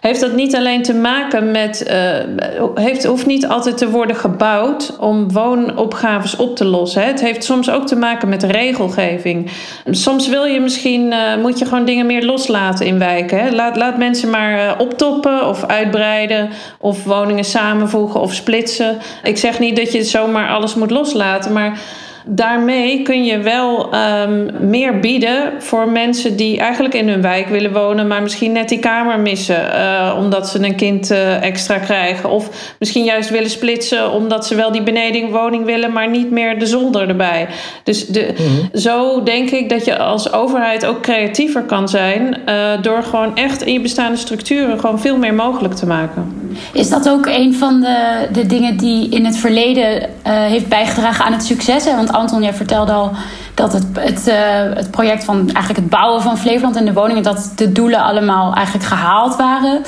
[0.00, 1.84] heeft dat niet alleen te maken met.
[1.90, 7.02] Uh, heeft, hoeft niet altijd te worden gebouwd om woonopgaves op te lossen.
[7.02, 7.08] Hè.
[7.08, 9.50] Het heeft soms ook te maken met regelgeving.
[9.90, 11.12] Soms wil je misschien.
[11.12, 13.38] Uh, moet je gewoon dingen meer loslaten in wijken.
[13.38, 13.50] Hè.
[13.50, 16.50] Laat, laat mensen maar uh, optoppen of uitbreiden.
[16.78, 18.98] Of woningen samenvoegen of splitsen.
[19.22, 21.52] Ik zeg niet dat je zomaar alles moet loslaten.
[21.52, 21.78] Maar
[22.24, 27.72] daarmee kun je wel um, meer bieden voor mensen die eigenlijk in hun wijk willen
[27.72, 32.30] wonen, maar misschien net die kamer missen uh, omdat ze een kind uh, extra krijgen.
[32.30, 36.66] Of misschien juist willen splitsen omdat ze wel die benedenwoning willen, maar niet meer de
[36.66, 37.48] zolder erbij.
[37.84, 38.80] Dus de, mm-hmm.
[38.80, 43.62] zo denk ik dat je als overheid ook creatiever kan zijn uh, door gewoon echt
[43.62, 46.40] in je bestaande structuren gewoon veel meer mogelijk te maken.
[46.72, 51.32] Is dat ook een van de, de dingen die in het verleden heeft bijgedragen aan
[51.32, 51.84] het succes?
[51.84, 51.96] Hè?
[51.96, 53.10] Want Anton, jij vertelde al
[53.54, 54.34] dat het, het, uh,
[54.74, 58.54] het project van eigenlijk het bouwen van Flevoland en de woningen, dat de doelen allemaal
[58.54, 59.82] eigenlijk gehaald waren,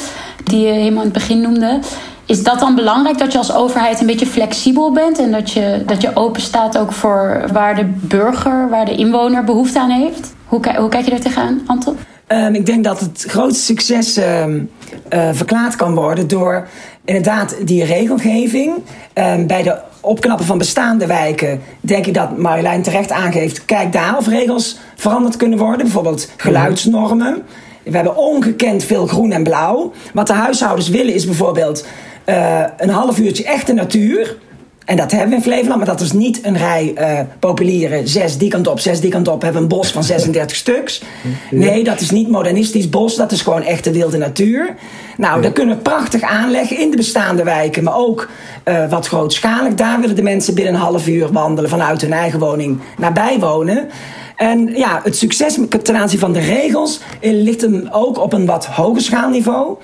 [0.45, 1.79] die je helemaal in het begin noemde.
[2.27, 5.83] Is dat dan belangrijk dat je als overheid een beetje flexibel bent en dat je,
[5.87, 10.35] dat je open staat ook voor waar de burger, waar de inwoner behoefte aan heeft?
[10.45, 11.97] Hoe, hoe kijk je daar tegenaan, Anton?
[12.29, 14.71] Um, ik denk dat het grootste succes um,
[15.13, 16.69] uh, verklaard kan worden door
[17.05, 18.75] inderdaad die regelgeving.
[19.15, 23.65] Um, bij de opknappen van bestaande wijken, denk ik dat Marjolein terecht aangeeft.
[23.65, 25.83] Kijk daar of regels veranderd kunnen worden.
[25.83, 27.43] Bijvoorbeeld geluidsnormen.
[27.83, 29.93] We hebben ongekend veel groen en blauw.
[30.13, 31.87] Wat de huishoudens willen is bijvoorbeeld
[32.27, 34.37] uh, een half uurtje echte natuur.
[34.85, 38.09] En dat hebben we in Flevoland, maar dat is niet een rij uh, populieren.
[38.09, 41.03] Zes die kant op, zes die kant op, hebben een bos van 36 stuks.
[41.51, 44.75] Nee, dat is niet modernistisch bos, dat is gewoon echte wilde natuur.
[45.17, 48.29] Nou, dat kunnen we prachtig aanleggen in de bestaande wijken, maar ook
[48.65, 49.75] uh, wat grootschalig.
[49.75, 53.89] Daar willen de mensen binnen een half uur wandelen vanuit hun eigen woning naar bijwonen.
[54.37, 58.67] En ja, het succes ten aanzien van de regels ligt hem ook op een wat
[58.67, 59.77] hoger schaalniveau.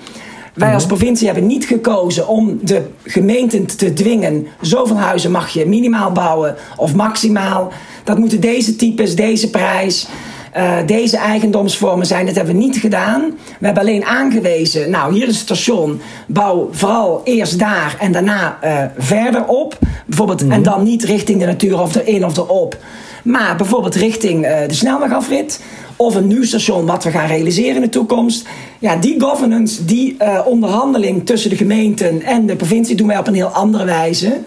[0.53, 0.95] Wij als mhm.
[0.95, 4.47] provincie hebben niet gekozen om de gemeenten te dwingen.
[4.61, 7.71] Zoveel huizen mag je minimaal bouwen of maximaal.
[8.03, 10.07] Dat moeten deze types, deze prijs.
[10.57, 12.25] Uh, deze eigendomsvormen zijn.
[12.25, 13.21] Dat hebben we niet gedaan.
[13.59, 18.57] We hebben alleen aangewezen, nou hier is het station, bouw vooral eerst daar en daarna
[18.63, 19.77] uh, verder op.
[20.05, 20.61] Bijvoorbeeld, En mhm.
[20.61, 22.77] dan niet richting de natuur of erin of erop.
[23.23, 25.61] Maar bijvoorbeeld richting uh, de snelwegafrit
[26.01, 28.47] of een nieuw station wat we gaan realiseren in de toekomst.
[28.79, 33.27] Ja, die governance, die uh, onderhandeling tussen de gemeenten en de provincie doen wij op
[33.27, 34.39] een heel andere wijze.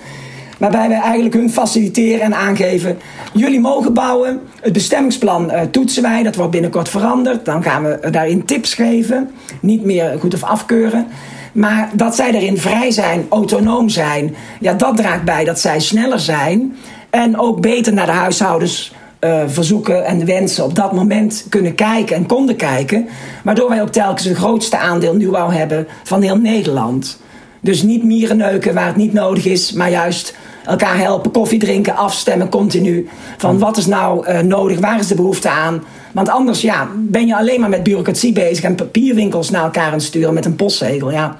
[0.58, 2.98] Waarbij we eigenlijk hun faciliteren en aangeven:
[3.32, 4.40] jullie mogen bouwen.
[4.60, 7.44] Het bestemmingsplan uh, toetsen wij, dat wordt binnenkort veranderd.
[7.44, 9.30] Dan gaan we daarin tips geven.
[9.60, 11.06] Niet meer goed of afkeuren.
[11.52, 16.20] Maar dat zij erin vrij zijn, autonoom zijn, ja, dat draagt bij dat zij sneller
[16.20, 16.76] zijn.
[17.10, 18.92] En ook beter naar de huishoudens
[19.24, 23.08] uh, verzoeken en wensen op dat moment kunnen kijken en konden kijken.
[23.44, 27.20] Waardoor wij ook telkens het grootste aandeel nieuwbouw hebben van heel Nederland.
[27.60, 30.34] Dus niet mierenneuken waar het niet nodig is, maar juist
[30.66, 33.08] elkaar helpen, koffie drinken, afstemmen continu.
[33.36, 35.82] Van wat is nou uh, nodig, waar is de behoefte aan?
[36.12, 39.92] Want anders ja, ben je alleen maar met bureaucratie bezig en papierwinkels naar elkaar aan
[39.92, 41.10] het sturen met een postzegel.
[41.10, 41.36] Ja,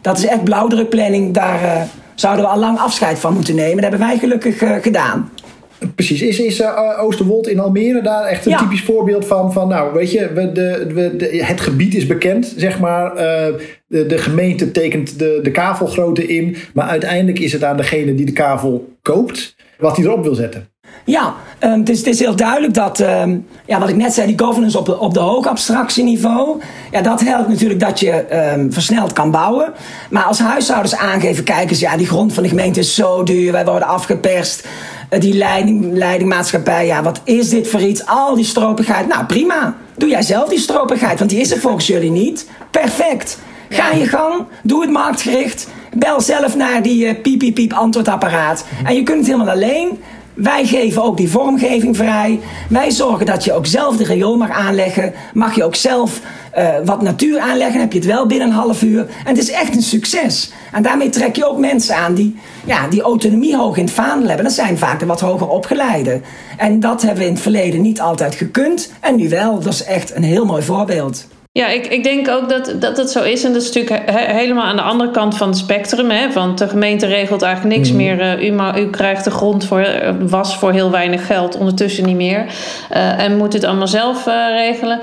[0.00, 1.34] dat is echt blauwdrukplanning.
[1.34, 1.82] Daar uh,
[2.14, 3.82] zouden we al lang afscheid van moeten nemen.
[3.82, 5.30] Dat hebben wij gelukkig gedaan.
[5.94, 6.22] Precies.
[6.22, 9.52] Is, is uh, Oosterwold in Almere daar echt een typisch voorbeeld van?
[9.52, 13.14] Van nou, weet je, we, de, we, de, het gebied is bekend, zeg maar.
[13.14, 13.54] Uh,
[13.86, 16.56] de, de gemeente tekent de, de kavelgrootte in.
[16.74, 20.68] Maar uiteindelijk is het aan degene die de kavel koopt, wat hij erop wil zetten.
[21.04, 24.26] Ja, um, het, is, het is heel duidelijk dat, um, ja, wat ik net zei,
[24.26, 26.60] die governance op, de, op de hoog abstractieniveau,
[26.90, 29.72] ja, dat helpt natuurlijk dat je um, versneld kan bouwen.
[30.10, 33.52] Maar als huishoudens aangeven, kijk eens, ja, die grond van de gemeente is zo duur,
[33.52, 34.68] wij worden afgeperst.
[35.10, 38.06] Uh, die leiding, leidingmaatschappij, ja, wat is dit voor iets?
[38.06, 39.76] Al die stropigheid, nou prima.
[39.96, 42.48] Doe jij zelf die stropigheid, want die is er volgens jullie niet.
[42.70, 43.38] Perfect.
[43.68, 45.68] Ga je gang, doe het marktgericht.
[45.94, 48.64] Bel zelf naar die uh, piep, piep, piep antwoordapparaat.
[48.84, 49.98] En je kunt het helemaal alleen.
[50.34, 52.40] Wij geven ook die vormgeving vrij.
[52.68, 55.12] Wij zorgen dat je ook zelf de riool mag aanleggen.
[55.34, 56.20] Mag je ook zelf
[56.58, 57.80] uh, wat natuur aanleggen.
[57.80, 59.00] heb je het wel binnen een half uur.
[59.00, 60.52] En het is echt een succes.
[60.72, 64.26] En daarmee trek je ook mensen aan die, ja, die autonomie hoog in het vaandel
[64.26, 64.44] hebben.
[64.44, 66.22] Dat zijn vaak de wat hoger opgeleiden.
[66.56, 68.92] En dat hebben we in het verleden niet altijd gekund.
[69.00, 69.60] En nu wel.
[69.60, 71.26] Dat is echt een heel mooi voorbeeld.
[71.56, 73.44] Ja, ik, ik denk ook dat, dat het zo is.
[73.44, 76.10] En dat is natuurlijk helemaal aan de andere kant van het spectrum.
[76.10, 76.32] Hè?
[76.32, 77.96] Want de gemeente regelt eigenlijk niks mm.
[77.96, 78.40] meer.
[78.40, 82.16] Uh, u, u krijgt de grond voor uh, was voor heel weinig geld, ondertussen niet
[82.16, 82.46] meer.
[82.92, 85.00] Uh, en moet het allemaal zelf regelen.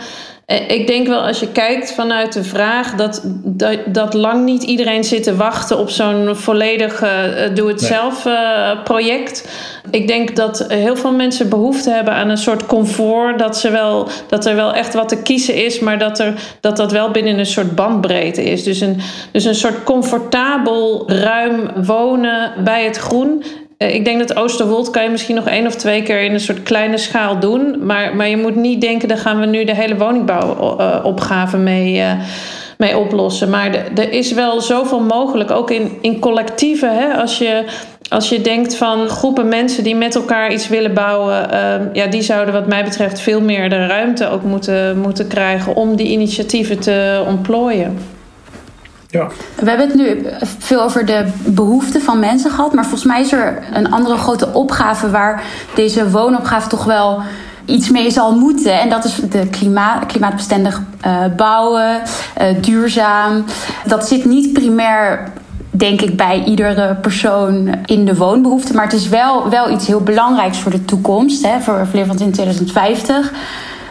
[0.53, 4.63] Eh, ik denk wel als je kijkt vanuit de vraag dat, dat, dat lang niet
[4.63, 7.09] iedereen zit te wachten op zo'n volledig uh,
[7.53, 9.49] doe-het-zelf uh, project.
[9.91, 13.39] Ik denk dat heel veel mensen behoefte hebben aan een soort comfort.
[13.39, 16.77] Dat, ze wel, dat er wel echt wat te kiezen is, maar dat er, dat,
[16.77, 18.63] dat wel binnen een soort bandbreedte is.
[18.63, 23.43] Dus een, dus een soort comfortabel, ruim wonen bij het groen.
[23.77, 26.39] Eh, ik denk dat Oosterwold kan je misschien nog één of twee keer in een
[26.39, 27.85] soort kleine schaal doen.
[27.85, 32.11] Maar, maar je moet niet denken, daar gaan we nu de hele woningbouwopgave mee, uh,
[32.77, 33.49] mee oplossen.
[33.49, 36.97] Maar er is wel zoveel mogelijk, ook in, in collectieven.
[36.97, 37.13] Hè?
[37.13, 37.63] Als, je,
[38.09, 42.21] als je denkt van groepen mensen die met elkaar iets willen bouwen, uh, ja, die
[42.21, 46.79] zouden wat mij betreft veel meer de ruimte ook moeten, moeten krijgen om die initiatieven
[46.79, 47.97] te ontplooien.
[49.13, 49.27] Ja.
[49.55, 50.25] We hebben het nu
[50.57, 52.73] veel over de behoeften van mensen gehad.
[52.73, 55.43] Maar volgens mij is er een andere grote opgave waar
[55.75, 57.21] deze woonopgave toch wel
[57.65, 58.79] iets mee zal moeten.
[58.79, 62.01] En dat is de klimaat, klimaatbestendig uh, bouwen,
[62.41, 63.45] uh, duurzaam.
[63.85, 65.31] Dat zit niet primair,
[65.69, 68.73] denk ik, bij iedere persoon in de woonbehoefte.
[68.73, 72.31] Maar het is wel, wel iets heel belangrijks voor de toekomst, hè, voor Flevoland in
[72.31, 73.33] 2050.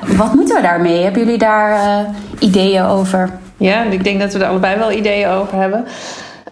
[0.07, 1.03] Wat moeten we daarmee?
[1.03, 2.09] Hebben jullie daar uh,
[2.39, 3.41] ideeën over?
[3.57, 5.85] Ja, ik denk dat we er allebei wel ideeën over hebben.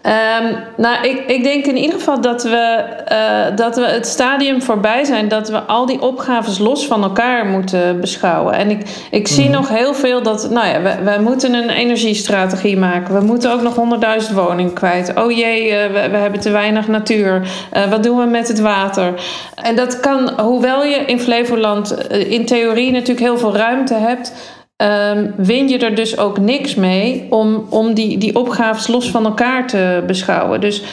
[0.05, 4.61] Um, nou, ik, ik denk in ieder geval dat we, uh, dat we het stadium
[4.61, 8.53] voorbij zijn dat we al die opgaves los van elkaar moeten beschouwen.
[8.53, 9.51] En ik, ik zie mm.
[9.51, 13.13] nog heel veel dat, nou ja, we, we moeten een energiestrategie maken.
[13.13, 13.75] We moeten ook nog
[14.29, 15.13] 100.000 woningen kwijt.
[15.15, 17.41] Oh jee, uh, we, we, hebben te weinig natuur.
[17.73, 19.13] Uh, wat doen we met het water?
[19.55, 24.33] En dat kan, hoewel je in Flevoland in theorie natuurlijk heel veel ruimte hebt
[24.81, 29.25] um, win je er dus ook niks mee om, om die, die opgaves los van
[29.25, 30.61] elkaar te beschouwen.
[30.61, 30.83] Dus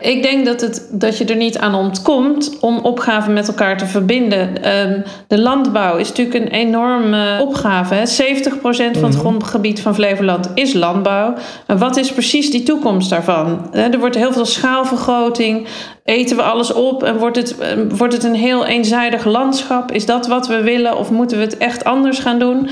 [0.00, 3.86] ik denk dat, het, dat je er niet aan ontkomt om opgaven met elkaar te
[3.86, 4.68] verbinden.
[4.78, 7.94] Um, de landbouw is natuurlijk een enorme opgave.
[7.94, 8.04] Hè?
[8.06, 9.10] 70% van het mhm.
[9.12, 11.34] grondgebied van Flevoland is landbouw.
[11.66, 13.74] Maar wat is precies die toekomst daarvan?
[13.74, 15.66] Er wordt heel veel schaalvergroting.
[16.04, 19.92] Eten we alles op en wordt het, ehm, wordt het een heel eenzijdig landschap?
[19.92, 22.68] Is dat wat we willen of moeten we het echt anders gaan doen?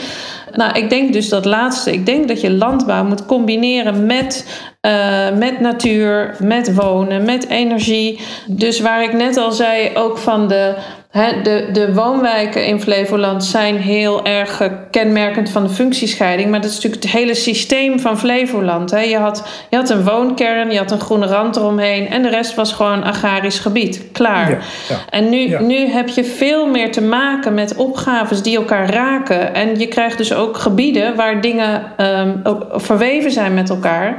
[0.53, 1.93] Nou, ik denk dus dat laatste.
[1.93, 4.47] Ik denk dat je landbouw moet combineren met
[4.87, 8.21] uh, met natuur, met wonen, met energie.
[8.47, 10.75] Dus waar ik net al zei, ook van de
[11.13, 16.51] de, de woonwijken in Flevoland zijn heel erg kenmerkend van de functiescheiding.
[16.51, 18.91] Maar dat is natuurlijk het hele systeem van Flevoland.
[18.91, 22.09] Je, had, je had een woonkern, je had een groene rand eromheen.
[22.09, 24.03] En de rest was gewoon agrarisch gebied.
[24.13, 24.51] Klaar.
[24.89, 29.55] Ja, En nu, nu heb je veel meer te maken met opgaves die elkaar raken.
[29.55, 32.43] En je krijgt dus ook gebieden waar dingen um,
[32.73, 34.19] verweven zijn met elkaar.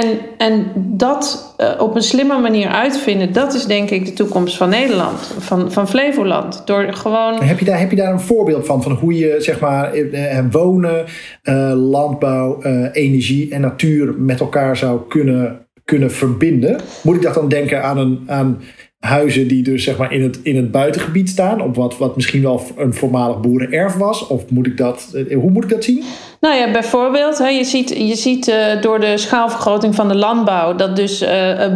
[0.00, 4.56] En, en dat uh, op een slimme manier uitvinden, dat is denk ik de toekomst
[4.56, 6.66] van Nederland, van, van Flevoland.
[6.66, 7.42] Door gewoon...
[7.42, 10.38] Heb je, daar, heb je daar een voorbeeld van, van hoe je zeg maar, eh,
[10.50, 11.04] wonen,
[11.42, 16.80] uh, landbouw, energie en natuur met elkaar zou kunnen, kunnen verbinden?
[17.02, 18.60] Moet ik dat dan denken aan, een, aan
[18.98, 22.42] huizen die dus zeg maar in het, in het buitengebied staan, op wat, wat misschien
[22.42, 24.26] wel een voormalig boerenerf was?
[24.26, 26.02] Of moet ik dat, hoe moet ik dat zien?
[26.42, 30.74] Nou ja, bijvoorbeeld, hè, je ziet, je ziet uh, door de schaalvergroting van de landbouw
[30.74, 31.28] dat dus uh,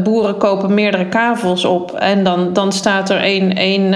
[0.03, 3.95] boeren kopen meerdere kavels op en dan, dan staat er één,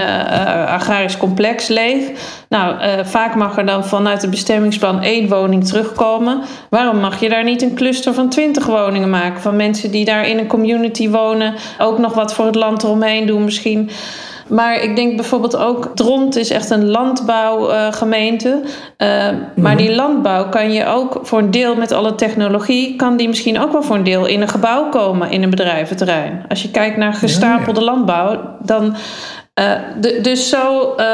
[0.67, 2.09] agrarisch complex leeg.
[2.49, 6.41] Nou, vaak mag er dan vanuit het bestemmingsplan één woning terugkomen.
[6.69, 9.41] Waarom mag je daar niet een cluster van twintig woningen maken?
[9.41, 13.25] Van mensen die daar in een community wonen, ook nog wat voor het land eromheen
[13.25, 13.89] doen misschien.
[14.51, 18.61] Maar ik denk bijvoorbeeld ook, Dront is echt een landbouwgemeente.
[18.97, 23.27] Uh, Maar die landbouw kan je ook voor een deel met alle technologie, kan die
[23.27, 26.45] misschien ook wel voor een deel in een gebouw komen in een bedrijventerrein.
[26.49, 28.95] Als je kijkt naar gestapelde landbouw, dan
[29.59, 31.05] uh, de, dus zo uh,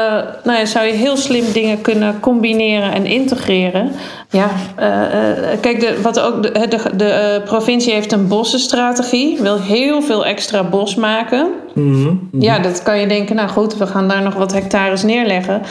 [0.44, 3.92] nou ja, zou je heel slim dingen kunnen combineren en integreren.
[4.30, 4.48] Ja,
[4.80, 10.26] uh, kijk, de, wat ook de, de, de provincie heeft een bossenstrategie, wil heel veel
[10.26, 11.46] extra bos maken.
[11.78, 12.28] -hmm.
[12.38, 15.62] Ja, dat kan je denken, nou goed, we gaan daar nog wat hectares neerleggen.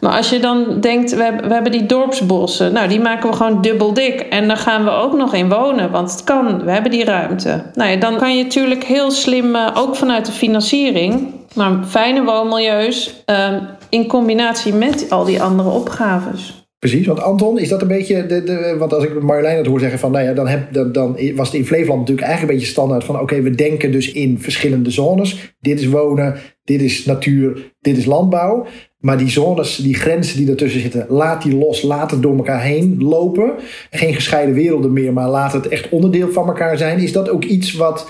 [0.00, 3.36] Maar als je dan denkt, we hebben, we hebben die dorpsbossen, nou die maken we
[3.36, 4.20] gewoon dubbel dik.
[4.20, 7.62] En daar gaan we ook nog in wonen, want het kan, we hebben die ruimte.
[7.74, 13.14] Nou ja, dan kan je natuurlijk heel slim, ook vanuit de financiering maar fijne woonmilieus
[13.26, 13.48] uh,
[13.88, 16.63] in combinatie met al die andere opgaves.
[16.84, 18.26] Precies, want Anton, is dat een beetje.
[18.26, 20.12] De, de, want als ik Marjolein het hoor zeggen van.
[20.12, 23.20] Nou ja, dan, heb, dan, was het in Flevoland natuurlijk eigenlijk een beetje standaard van.
[23.20, 25.54] Oké, we denken dus in verschillende zones.
[25.60, 28.66] Dit is wonen, dit is natuur, dit is landbouw.
[28.98, 32.62] Maar die zones, die grenzen die ertussen zitten, laat die los, laat het door elkaar
[32.62, 33.52] heen lopen.
[33.90, 36.98] Geen gescheiden werelden meer, maar laat het echt onderdeel van elkaar zijn.
[36.98, 38.08] Is dat ook iets wat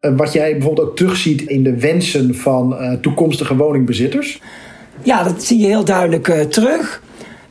[0.00, 4.40] eh, wat jij bijvoorbeeld ook terugziet in de wensen van uh, toekomstige woningbezitters?
[5.02, 7.04] Ja, dat zie je heel duidelijk uh, terug.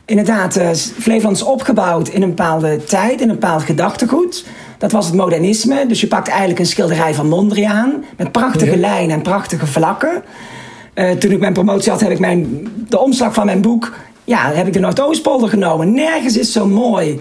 [0.06, 4.44] Inderdaad, uh, Flevoland is opgebouwd in een bepaalde tijd, in een bepaald gedachtegoed.
[4.78, 5.86] Dat was het modernisme.
[5.86, 8.04] Dus je pakt eigenlijk een schilderij van Mondriaan.
[8.16, 8.76] Met prachtige ja.
[8.76, 10.22] lijnen en prachtige vlakken.
[11.18, 13.92] toen ik mijn promotie had, heb ik mijn, de omslag van mijn boek...
[14.24, 15.94] Ja, heb ik de Noordoostpolder genomen.
[15.94, 17.20] Nergens is zo mooi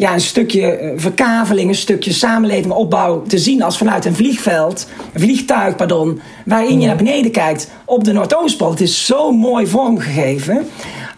[0.00, 4.86] ja, een stukje eh, verkaveling, een stukje samenleving, opbouw te zien als vanuit een vliegveld,
[5.12, 8.70] een vliegtuig, pardon, waarin je naar beneden kijkt op de Noordoostpool.
[8.70, 10.66] Het is zo mooi vormgegeven.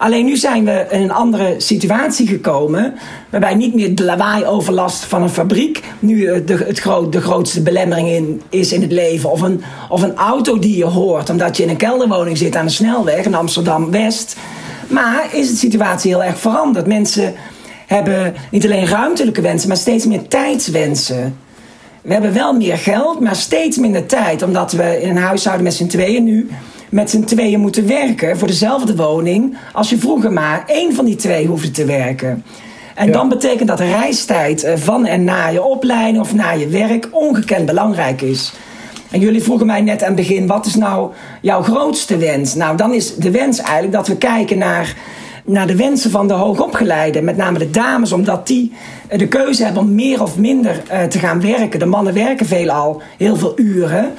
[0.03, 2.95] Alleen nu zijn we in een andere situatie gekomen,
[3.31, 6.79] waarbij niet meer de lawaai-overlast van een fabriek nu eh, de, het
[7.23, 9.31] grootste belemmering in, is in het leven.
[9.31, 12.67] Of een, of een auto die je hoort, omdat je in een kelderwoning zit aan
[12.67, 14.37] de snelweg in Amsterdam-West.
[14.89, 16.87] Maar is de situatie heel erg veranderd.
[16.87, 17.35] Mensen
[17.87, 21.37] hebben niet alleen ruimtelijke wensen, maar steeds meer tijdswensen.
[22.03, 24.43] We hebben wel meer geld, maar steeds minder tijd.
[24.43, 26.51] Omdat we in een huishouden met z'n tweeën nu
[26.93, 29.57] met z'n tweeën moeten werken voor dezelfde woning.
[29.73, 32.45] Als je vroeger maar één van die twee hoefde te werken.
[32.95, 33.13] En ja.
[33.13, 37.67] dan betekent dat reistijd eh, van en naar je opleiding of naar je werk ongekend
[37.67, 38.53] belangrijk is.
[39.11, 42.55] En jullie vroegen mij net aan het begin: wat is nou jouw grootste wens?
[42.55, 44.97] Nou, dan is de wens eigenlijk dat we kijken naar
[45.45, 48.73] naar de wensen van de hoogopgeleiden, met name de dames, omdat die
[49.09, 51.79] eh, de keuze hebben om meer of minder uh, te gaan werken.
[51.79, 54.13] De mannen werken veelal heel veel uren.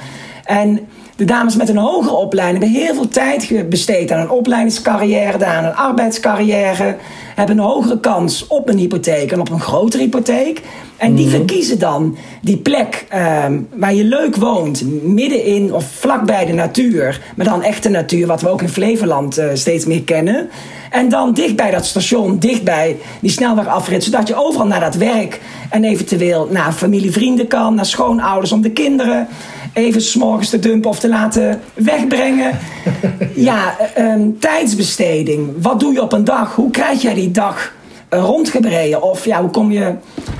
[0.44, 0.80] En
[1.16, 5.64] de dames met een hogere opleiding hebben heel veel tijd besteed aan een opleidingscarrière, aan
[5.64, 6.96] een arbeidscarrière,
[7.34, 10.62] hebben een hogere kans op een hypotheek en op een grotere hypotheek.
[10.96, 11.36] En die mhm.
[11.36, 17.46] verkiezen dan die plek uh, waar je leuk woont, middenin of vlakbij de natuur, maar
[17.46, 20.48] dan echte natuur, wat we ook in Flevoland uh, steeds meer kennen.
[20.90, 24.94] En dan dicht bij dat station, dicht bij die snelwegafrit, zodat je overal naar dat
[24.94, 29.28] werk en eventueel naar familie, vrienden kan, naar schoonouders om de kinderen
[29.74, 32.58] even s'morgens te dumpen of te laten wegbrengen.
[33.34, 35.50] ja, um, tijdsbesteding.
[35.58, 36.54] Wat doe je op een dag?
[36.54, 37.72] Hoe krijg jij die dag
[38.10, 39.02] uh, rondgebreden?
[39.02, 39.94] Of ja, hoe kom je,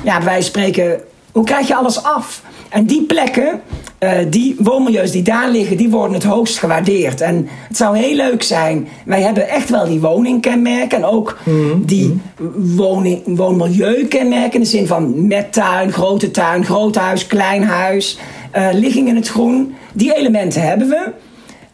[0.05, 1.01] ja, wij spreken,
[1.33, 2.43] hoe krijg je alles af?
[2.69, 3.61] En die plekken,
[4.01, 7.21] uh, die woonmilieus die daar liggen, die worden het hoogst gewaardeerd.
[7.21, 8.89] En het zou heel leuk zijn.
[9.05, 11.87] Wij hebben echt wel die woningkenmerken en ook mm.
[11.87, 12.21] die
[12.57, 18.19] woning, woonmilieukenmerken in de zin van met tuin, grote tuin, groot huis, klein huis,
[18.57, 19.75] uh, ligging in het groen.
[19.93, 21.13] Die elementen hebben we.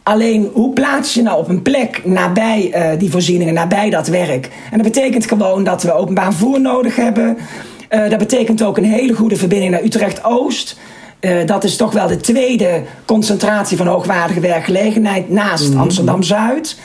[0.03, 4.49] Alleen hoe plaats je nou op een plek nabij uh, die voorzieningen, nabij dat werk?
[4.71, 7.37] En dat betekent gewoon dat we openbaar voer nodig hebben.
[7.89, 10.77] Uh, dat betekent ook een hele goede verbinding naar Utrecht-Oost.
[11.21, 15.81] Uh, dat is toch wel de tweede concentratie van hoogwaardige werkgelegenheid naast mm -hmm.
[15.81, 16.77] Amsterdam-Zuid.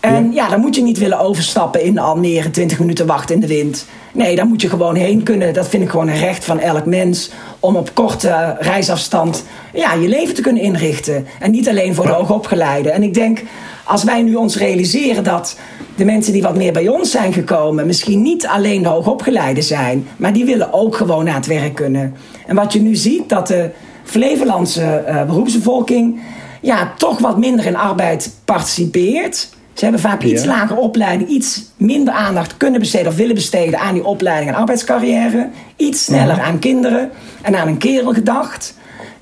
[0.00, 0.48] En ja.
[0.48, 3.86] dan moet je niet willen overstappen in Almere, 20 minuten wachten in de wind.
[4.12, 5.54] Nee, daar moet je gewoon heen kunnen.
[5.54, 7.30] Dat vind ik gewoon een recht van elk mens.
[7.60, 11.26] Om op korte reisafstand ja, je leven te kunnen inrichten.
[11.40, 12.92] En niet alleen voor de hoogopgeleiden.
[12.92, 13.42] En ik denk,
[13.84, 15.58] als wij nu ons realiseren dat
[15.96, 20.06] de mensen die wat meer bij ons zijn gekomen, misschien niet alleen de hoogopgeleiden zijn,
[20.16, 22.14] maar die willen ook gewoon naar het werk kunnen.
[22.46, 23.70] En wat je nu ziet, dat de
[24.04, 26.20] Flevolandse uh, beroepsbevolking
[26.60, 29.48] ja, toch wat minder in arbeid participeert.
[29.80, 33.94] Ze hebben vaak iets lager opleiding, iets minder aandacht kunnen besteden of willen besteden aan
[33.94, 35.48] die opleiding en arbeidscarrière.
[35.76, 37.10] Iets sneller aan kinderen
[37.42, 38.74] en aan een kerel gedacht.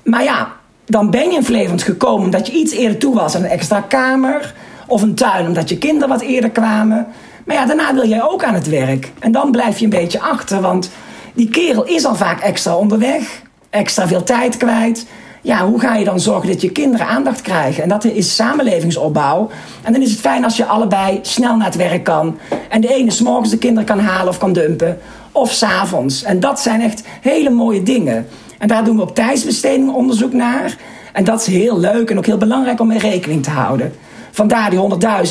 [0.03, 0.51] Maar ja,
[0.85, 3.81] dan ben je in Flevoland gekomen omdat je iets eerder toe was aan een extra
[3.81, 4.53] kamer
[4.87, 7.07] of een tuin omdat je kinderen wat eerder kwamen.
[7.45, 9.11] Maar ja, daarna wil jij ook aan het werk.
[9.19, 10.89] En dan blijf je een beetje achter, want
[11.33, 15.05] die kerel is al vaak extra onderweg, extra veel tijd kwijt
[15.41, 17.83] ja, hoe ga je dan zorgen dat je kinderen aandacht krijgen?
[17.83, 19.49] En dat is samenlevingsopbouw.
[19.83, 22.37] En dan is het fijn als je allebei snel naar het werk kan.
[22.69, 24.97] En de ene s'morgens de kinderen kan halen of kan dumpen.
[25.31, 26.23] Of s'avonds.
[26.23, 28.27] En dat zijn echt hele mooie dingen.
[28.57, 30.77] En daar doen we op tijdsbesteding onderzoek naar.
[31.13, 33.93] En dat is heel leuk en ook heel belangrijk om mee rekening te houden.
[34.31, 34.79] Vandaar die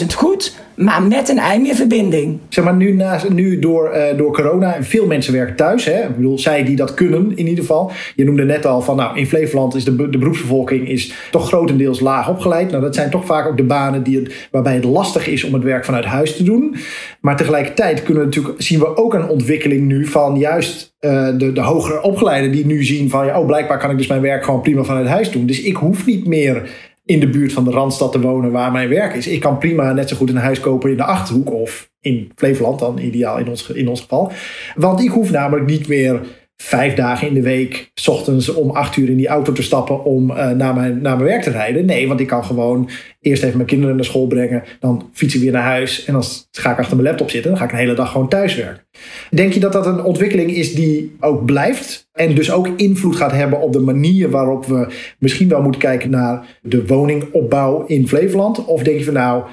[0.00, 2.38] 100.000 goed, maar met een ei meer verbinding.
[2.48, 5.84] Zeg maar, nu, nu door, uh, door corona, en veel mensen werken thuis.
[5.84, 6.02] Hè?
[6.02, 7.90] Ik bedoel, zij die dat kunnen in ieder geval.
[8.14, 12.00] Je noemde net al van, nou, in Flevoland is de, de beroepsbevolking is toch grotendeels
[12.00, 12.70] laag opgeleid.
[12.70, 15.52] Nou, dat zijn toch vaak ook de banen die het, waarbij het lastig is om
[15.52, 16.76] het werk vanuit huis te doen.
[17.20, 21.52] Maar tegelijkertijd kunnen we natuurlijk, zien we ook een ontwikkeling nu van juist uh, de,
[21.52, 24.44] de hogere opgeleiden die nu zien van, ja, oh, blijkbaar kan ik dus mijn werk
[24.44, 25.46] gewoon prima vanuit huis doen.
[25.46, 26.70] Dus ik hoef niet meer
[27.08, 29.26] in de buurt van de Randstad te wonen waar mijn werk is.
[29.26, 32.78] Ik kan prima net zo goed een huis kopen in de Achterhoek of in Flevoland
[32.78, 34.32] dan ideaal in ons, in ons geval.
[34.74, 36.20] Want ik hoef namelijk niet meer
[36.62, 40.04] vijf dagen in de week, s ochtends om acht uur in die auto te stappen
[40.04, 41.84] om uh, naar, mijn, naar mijn werk te rijden.
[41.84, 42.88] Nee, want ik kan gewoon
[43.20, 46.22] eerst even mijn kinderen naar school brengen, dan fiets ik weer naar huis en dan
[46.50, 47.50] ga ik achter mijn laptop zitten.
[47.50, 48.82] Dan ga ik een hele dag gewoon thuis werken.
[49.30, 53.32] Denk je dat dat een ontwikkeling is die ook blijft en dus ook invloed gaat
[53.32, 54.86] hebben op de manier waarop we
[55.18, 58.64] misschien wel moeten kijken naar de woningopbouw in Flevoland?
[58.64, 59.44] Of denk je van nou,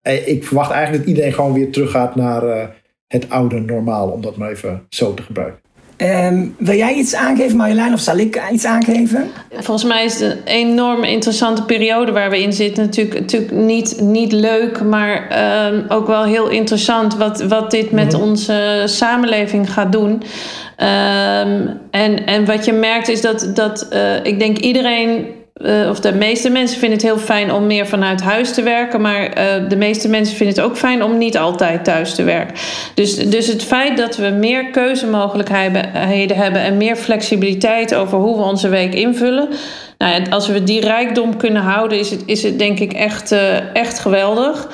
[0.00, 2.64] eh, ik verwacht eigenlijk dat iedereen gewoon weer teruggaat naar uh,
[3.06, 5.62] het oude normaal, om dat maar even zo te gebruiken?
[5.96, 9.30] Um, wil jij iets aangeven, Marjolein, of zal ik iets aangeven?
[9.52, 12.84] Volgens mij is het een enorm interessante periode waar we in zitten.
[12.84, 15.28] Natuurlijk, natuurlijk niet, niet leuk, maar
[15.66, 18.28] um, ook wel heel interessant wat, wat dit met mm -hmm.
[18.28, 20.10] onze samenleving gaat doen.
[20.10, 25.26] Um, en, en wat je merkt is dat, dat uh, ik denk iedereen
[25.62, 29.00] uh, of de meeste mensen vinden het heel fijn om meer vanuit huis te werken.
[29.00, 32.56] Maar uh, de meeste mensen vinden het ook fijn om niet altijd thuis te werken.
[32.94, 38.42] Dus, dus het feit dat we meer keuzemogelijkheden hebben en meer flexibiliteit over hoe we
[38.42, 39.48] onze week invullen.
[39.98, 43.74] Nou als we die rijkdom kunnen houden, is het, is het denk ik echt, uh,
[43.76, 44.68] echt geweldig.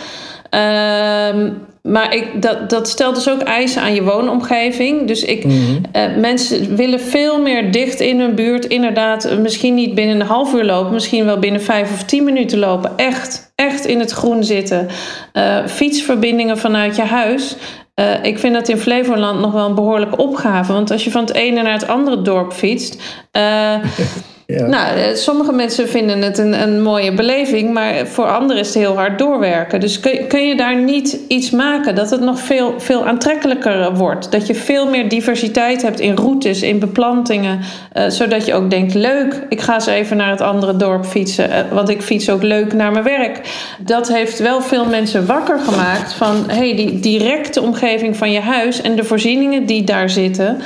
[0.50, 1.50] Ehm,
[1.82, 5.06] maar ik, dat, dat stelt dus ook eisen aan je woonomgeving.
[5.06, 5.80] Dus ik, mm -hmm.
[5.96, 8.64] uh, mensen willen veel meer dicht in hun buurt.
[8.64, 12.58] Inderdaad, misschien niet binnen een half uur lopen, misschien wel binnen vijf of tien minuten
[12.58, 12.92] lopen.
[12.96, 14.88] Echt, echt in het groen zitten.
[15.32, 17.56] Uh, fietsverbindingen vanuit je huis.
[17.94, 20.72] Uh, ik vind dat in Flevoland nog wel een behoorlijke opgave.
[20.72, 23.02] Want als je van het ene naar het andere dorp fietst.
[24.58, 28.76] Nou, eh, sommige mensen vinden het een, een mooie beleving, maar voor anderen is het
[28.76, 29.80] heel hard doorwerken.
[29.80, 34.32] Dus kun, je daar niet iets maken dat het nog veel, veel aantrekkelijker wordt?
[34.32, 37.58] Dat je veel meer diversiteit hebt in routes, in beplantingen,
[37.96, 41.50] uh, zodat je ook denkt: leuk, ik ga eens even naar het andere dorp fietsen,
[41.72, 43.40] want ik fiets ook leuk naar mijn werk.
[43.78, 48.80] Dat heeft wel veel mensen wakker gemaakt van hey, die directe omgeving van je huis
[48.80, 50.60] en de voorzieningen die daar zitten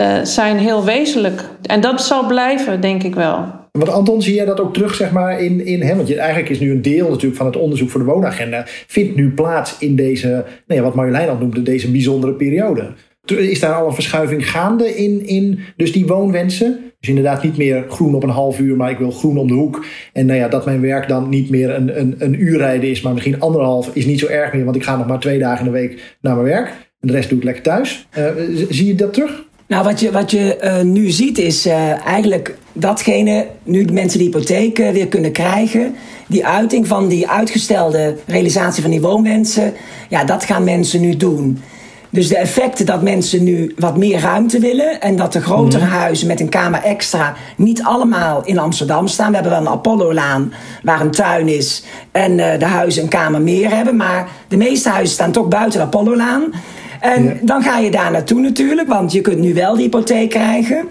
[0.00, 1.44] uh, zijn heel wezenlijk.
[1.62, 3.58] En dat zal blijven, denk ik wel.
[3.72, 5.96] Want Anton, zie jij dat ook terug, zeg maar, in, in hè?
[5.96, 9.16] want je, eigenlijk is nu een deel natuurlijk van het onderzoek voor de woonagenda, vindt
[9.16, 12.86] nu plaats in deze, nou wat Marjolein al noemde, deze bijzondere periode.
[13.24, 16.78] Is daar al een verschuiving gaande in, in dus die woonwensen?
[17.00, 19.54] Dus inderdaad niet meer groen op een half uur, maar ik wil groen om de
[19.54, 19.84] hoek.
[20.12, 23.00] En nou ja, dat mijn werk dan niet meer een, een, een uur rijden is,
[23.00, 25.66] maar misschien anderhalf, is niet zo erg meer, want ik ga nog maar twee dagen
[25.66, 26.66] in de week naar mijn werk.
[27.00, 28.08] En de rest doe ik lekker thuis.
[28.18, 28.26] Uh,
[28.68, 29.48] zie je dat terug?
[29.70, 34.28] Nou, wat je, wat je uh, nu ziet is uh, eigenlijk datgene, nu mensen die
[34.28, 35.94] hypotheek uh, weer kunnen krijgen,
[36.28, 39.72] die uiting van die uitgestelde realisatie van die woonwensen,
[40.08, 41.62] ja, dat gaan mensen nu doen.
[42.10, 45.90] Dus de effecten dat mensen nu wat meer ruimte willen en dat de grotere mm.
[45.90, 49.28] huizen met een kamer extra niet allemaal in Amsterdam staan.
[49.28, 50.52] We hebben wel een Apollo-laan
[50.82, 55.14] waar een tuin is en de huizen een kamer meer hebben, maar de meeste huizen
[55.14, 56.52] staan toch buiten de Apollo-laan.
[57.00, 57.34] En ja.
[57.42, 60.88] dan ga je daar naartoe natuurlijk, want je kunt nu wel de hypotheek krijgen.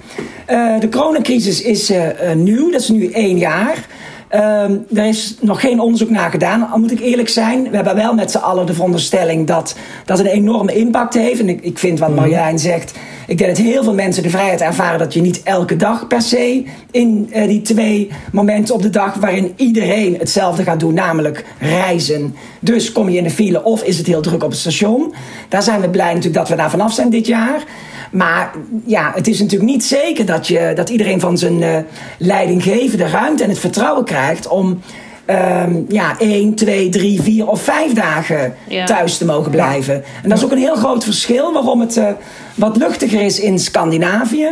[0.49, 3.87] Uh, de coronacrisis is uh, uh, nieuw, dat is nu één jaar.
[4.29, 7.69] Ehm, er is nog geen onderzoek naar gedaan, al moet ik eerlijk zijn.
[7.69, 9.75] We hebben wel met z'n allen de veronderstelling dat
[10.05, 11.39] dat een enorme impact heeft.
[11.39, 12.19] En ik, ik vind wat mhm.
[12.19, 12.93] Marjolein zegt.
[13.27, 16.21] Ik denk dat heel veel mensen de vrijheid ervaren dat je niet elke dag per
[16.21, 21.45] se in uh, die twee momenten op de dag waarin iedereen hetzelfde gaat doen, namelijk
[21.59, 22.35] reizen.
[22.59, 25.13] Dus kom je in de file of is het heel druk op het station.
[25.47, 27.63] Daar zijn we blij natuurlijk dat we daar vanaf zijn dit jaar.
[28.11, 28.51] Maar
[28.85, 31.77] ja, het is natuurlijk niet zeker dat, je, dat iedereen van zijn uh,
[32.17, 34.81] leidinggevende ruimte en het vertrouwen krijgt om
[35.29, 38.55] um, ja, één, twee, drie, vier of vijf dagen
[38.85, 39.93] thuis te mogen blijven.
[40.23, 42.07] En dat is ook een heel groot verschil waarom het uh,
[42.55, 44.51] wat luchtiger is in Scandinavië.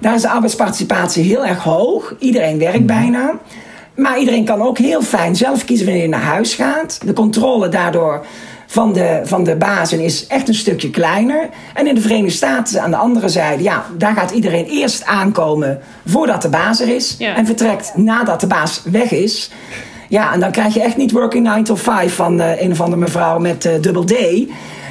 [0.00, 2.14] Daar is de arbeidsparticipatie heel erg hoog.
[2.18, 2.86] Iedereen werkt mhm.
[2.86, 3.32] bijna.
[3.94, 7.00] Maar iedereen kan ook heel fijn zelf kiezen wanneer je naar huis gaat.
[7.04, 8.24] De controle daardoor
[8.70, 11.48] van de, van de bazen is echt een stukje kleiner.
[11.74, 15.78] En in de Verenigde Staten aan de andere zijde, ja, daar gaat iedereen eerst aankomen
[16.06, 17.16] voordat de baas er is.
[17.18, 19.50] En vertrekt nadat de baas weg is.
[20.08, 22.80] Ja, en dan krijg je echt niet working 9 to 5 van uh, een of
[22.80, 24.14] andere mevrouw met uh, dubbel D.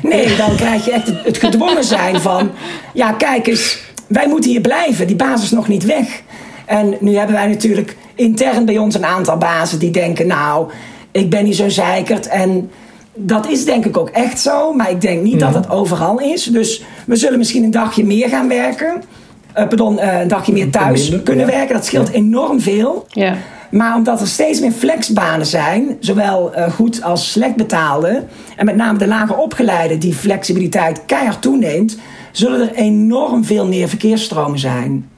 [0.02, 2.52] Nee, dan krijg je echt het, het gedwongen zijn van...
[2.94, 5.08] Ja, kijk eens, wij moeten hier blijven.
[5.08, 6.22] Die baas is nog niet weg.
[6.66, 10.28] En nu hebben wij natuurlijk intern bij ons een aantal bazen die denken...
[10.28, 10.72] Nou,
[11.12, 12.72] ik ben niet zo zeikerd en
[13.18, 16.44] dat is denk ik ook echt zo, maar ik denk niet dat het overal is.
[16.44, 19.04] Dus we zullen misschien een dagje meer gaan werken.
[19.58, 21.76] Uh, pardon, uh, een dagje meer thuis kunnen werken.
[21.76, 23.06] Dat scheelt enorm veel.
[23.10, 23.36] Ja.
[23.72, 28.24] Maar omdat er steeds meer flexbanen zijn, zowel uh, goed als slecht betaalde,
[28.56, 31.98] en met name de lager opgeleide die flexibiliteit keihard toeneemt,
[32.32, 35.10] zullen er enorm veel meer verkeersstromen zijn.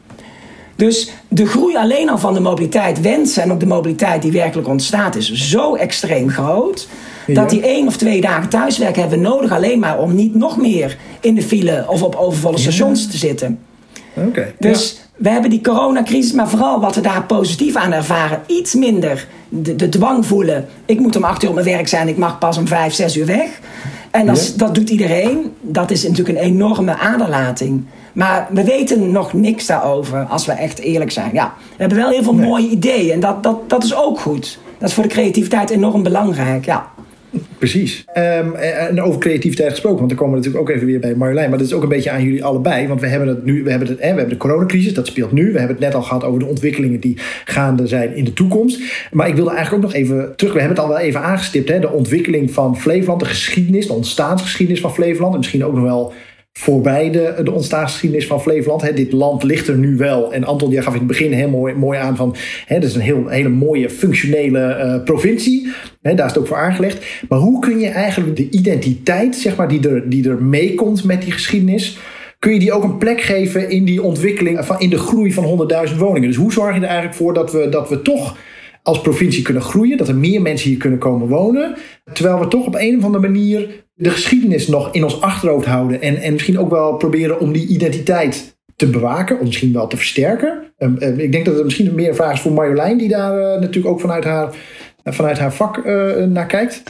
[0.80, 4.68] Dus de groei alleen al van de mobiliteit wensen en ook de mobiliteit die werkelijk
[4.68, 6.88] ontstaat is zo extreem groot
[7.28, 10.98] dat die één of twee dagen thuiswerk hebben nodig alleen maar om niet nog meer
[11.20, 13.60] in de file of op overvolle stations te zitten.
[14.14, 14.54] Oké.
[14.60, 19.28] dus we hebben die coronacrisis, maar vooral wat we daar positief aan ervaren, iets minder
[19.50, 20.68] de, de dwang voelen.
[20.86, 23.18] Ik moet om acht uur op mijn werk zijn, ik mag pas om vijf, zes
[23.18, 23.60] uur weg.
[24.12, 25.54] En dat, dat doet iedereen.
[25.62, 27.86] Dat is natuurlijk een enorme aderlating.
[28.14, 31.30] Maar we weten nog niks daarover, als we echt eerlijk zijn.
[31.34, 34.60] Ja, we hebben wel heel veel mooie ideeën en dat, dat, dat is ook goed.
[34.78, 36.92] Dat is voor de creativiteit enorm belangrijk, ja.
[37.58, 38.06] Precies.
[38.18, 41.50] Um, en over creativiteit gesproken, want dan komen we natuurlijk ook even weer bij Marjolein.
[41.50, 42.88] Maar dat is ook een beetje aan jullie allebei.
[42.88, 45.52] Want we hebben het nu, we hebben, het, we hebben de coronacrisis, dat speelt nu.
[45.52, 48.82] We hebben het net al gehad over de ontwikkelingen die gaande zijn in de toekomst.
[49.12, 50.54] Maar ik wilde eigenlijk ook nog even terug.
[50.54, 53.94] We hebben het al wel even aangestipt, hè, de ontwikkeling van Flevoland, de geschiedenis, de
[53.94, 55.34] ontstaansgeschiedenis van Flevoland.
[55.34, 56.14] En misschien ook nog wel
[56.60, 58.96] voorbij de, de ontstaansgeschiedenis van Flevoland.
[58.96, 60.34] dit land ligt er nu wel.
[60.34, 62.36] En Anton, jij gaf in het begin heel mooi, mooi aan van...
[62.66, 65.68] He, dat is een heel, hele mooie functionele uh, provincie.
[66.02, 67.06] daar is het ook voor aangelegd.
[67.30, 71.22] Maar hoe kun je eigenlijk de identiteit, zeg maar, die er, die er meekomt met
[71.22, 71.98] die geschiedenis...
[72.40, 75.70] kun je die ook een plek geven in die ontwikkeling, van, in de groei van
[75.90, 76.28] 100.000 woningen?
[76.28, 78.38] Dus hoe zorg je er eigenlijk voor dat we, dat we toch
[78.84, 81.76] als provincie kunnen groeien, dat er meer mensen hier kunnen komen wonen,
[82.14, 86.02] terwijl we toch op een of andere manier de geschiedenis nog in ons achterhoofd houden
[86.02, 89.98] en, en misschien ook wel proberen om die identiteit te bewaken, of misschien wel te
[89.98, 90.64] versterken.
[90.78, 93.60] Um, ik denk dat het misschien meer een vraag is voor Marjolein, die daar uh,
[93.60, 94.50] natuurlijk ook vanuit haar,
[95.04, 96.84] uh, vanuit haar vak uh, naar kijkt.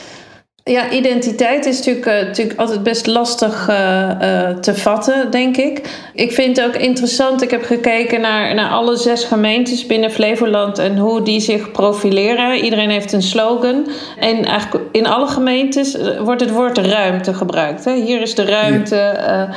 [0.69, 3.75] Ja, identiteit is natuurlijk, uh, natuurlijk altijd best lastig uh,
[4.21, 5.81] uh, te vatten, denk ik.
[6.13, 7.41] Ik vind het ook interessant.
[7.41, 12.55] Ik heb gekeken naar, naar alle zes gemeentes binnen Flevoland en hoe die zich profileren.
[12.55, 13.87] Iedereen heeft een slogan.
[14.19, 17.85] En eigenlijk in alle gemeentes wordt het woord ruimte gebruikt.
[17.85, 17.93] Hè?
[17.93, 19.47] Hier is de ruimte.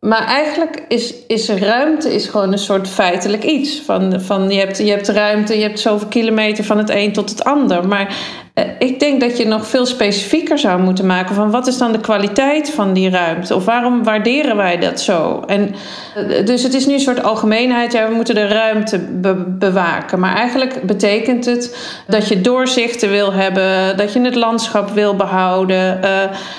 [0.00, 3.82] Maar eigenlijk is, is ruimte is gewoon een soort feitelijk iets.
[3.84, 7.30] Van, van je, hebt, je hebt ruimte, je hebt zoveel kilometer van het een tot
[7.30, 7.88] het ander.
[7.88, 8.14] Maar eh,
[8.78, 12.00] ik denk dat je nog veel specifieker zou moeten maken van wat is dan de
[12.00, 13.54] kwaliteit van die ruimte?
[13.54, 15.42] Of waarom waarderen wij dat zo?
[15.46, 15.74] En,
[16.14, 18.98] eh, dus het is nu een soort algemeenheid, ja, we moeten de ruimte
[19.58, 20.20] bewaken.
[20.20, 21.76] Maar eigenlijk betekent het
[22.06, 26.00] dat je doorzichten wil hebben, dat je het landschap wil behouden.
[26.04, 26.10] Uh,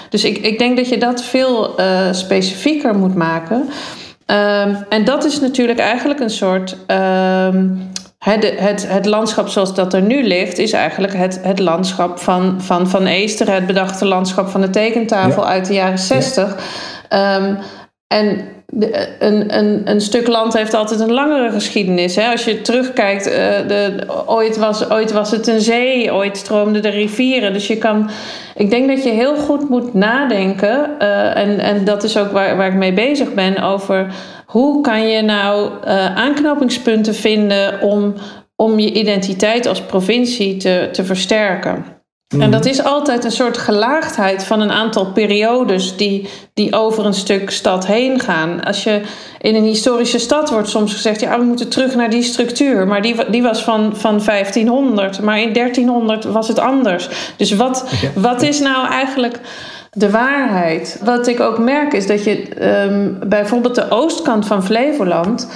[0.10, 1.76] dus ik, ik denk dat je dat veel
[2.12, 3.70] specifieker moet maken.
[4.26, 6.78] Um, en dat is natuurlijk eigenlijk een soort.
[6.88, 7.92] Um,
[8.30, 12.62] het, het, het, landschap zoals dat er nu ligt, is eigenlijk het, het landschap van
[12.62, 16.56] Van, van Eester, het bedachte landschap van de tekentafel uit de jaren zestig.
[17.10, 17.58] Um,
[18.08, 22.16] en de, een, een, een stuk land heeft altijd een langere geschiedenis.
[22.16, 22.32] Hè?
[22.32, 23.34] Als je terugkijkt, uh,
[23.68, 27.54] de, ooit, was, ooit was het een zee, ooit stroomden de rivieren.
[27.54, 28.10] Dus je kan,
[28.56, 32.58] ik denk dat je heel goed moet nadenken, uh, en, en dat is ook waar,
[32.58, 34.08] waar ik mee bezig ben, over
[34.48, 38.14] hoe kan je nou uh, aanknopingspunten vinden om,
[38.56, 41.86] om je identiteit als provincie te, te versterken?
[42.28, 47.14] En dat is altijd een soort gelaagdheid van een aantal periodes die, die over een
[47.14, 48.64] stuk stad heen gaan.
[48.64, 49.02] Als je
[49.42, 52.88] in een historische stad wordt soms gezegd, ja, we moeten terug naar die structuur.
[52.88, 57.10] Maar die, die was van, van 1500, maar in 1300 was het anders.
[57.38, 59.40] Dus wat, wat is nou eigenlijk
[59.98, 61.00] de waarheid?
[61.04, 62.46] Wat ik ook merk is dat je
[62.86, 65.48] um, bijvoorbeeld de oostkant van Flevoland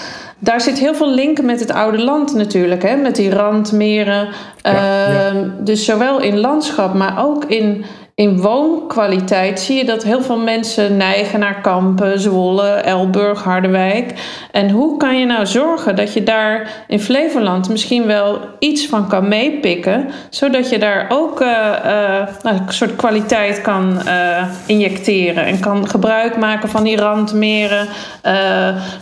[0.43, 2.83] daar zit heel veel linken met het oude land natuurlijk.
[2.83, 2.95] Hè?
[2.95, 4.27] Met die randmeren.
[4.61, 7.85] Ja, uh, Dus zowel in landschap, maar ook in
[8.21, 14.13] in woonkwaliteit zie je dat heel veel mensen neigen naar Kampen, Zwolle, Elburg, Harderwijk.
[14.51, 19.07] En hoe kan je nou zorgen dat je daar in Flevoland misschien wel iets van
[19.07, 25.45] kan meepikken, zodat je daar ook uh, uh, nou, een soort kwaliteit kan uh, injecteren
[25.45, 27.87] en kan gebruik maken van die randmeren.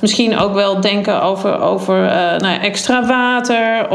[0.02, 1.96] misschien ook wel denken over, over
[2.38, 3.90] nou, extra water.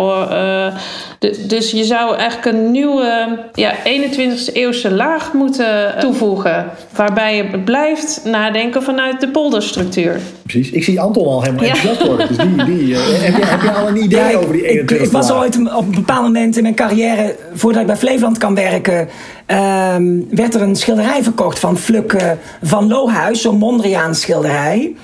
[1.47, 6.71] Dus je zou eigenlijk een nieuwe ja, 21e eeuwse laag moeten toevoegen.
[6.95, 10.21] Waarbij je blijft nadenken vanuit de polderstructuur.
[10.43, 10.71] Precies.
[10.71, 12.29] Ik zie Anton al helemaal enthousiast worden.
[12.29, 15.07] Dus die, die, uh, heb, je, heb je al een idee over die 21 Ik,
[15.07, 17.37] ik was ooit op een bepaald moment in mijn carrière...
[17.55, 19.09] voordat ik bij Flevoland kan werken...
[19.51, 19.95] Uh,
[20.31, 23.41] werd er een schilderij verkocht van Fluk van Lohuis.
[23.41, 24.95] Zo'n Mondriaan schilderij.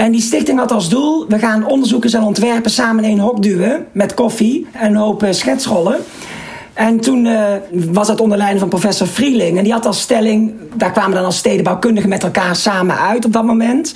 [0.00, 1.26] En die stichting had als doel...
[1.28, 3.86] we gaan onderzoekers en ontwerpen samen in één hok duwen...
[3.92, 5.96] met koffie en een hoop schetsrollen...
[6.74, 9.58] En toen uh, was dat onder leiding van professor Vrieling.
[9.58, 13.32] En die had als stelling, daar kwamen dan als stedenbouwkundigen met elkaar samen uit op
[13.32, 13.94] dat moment.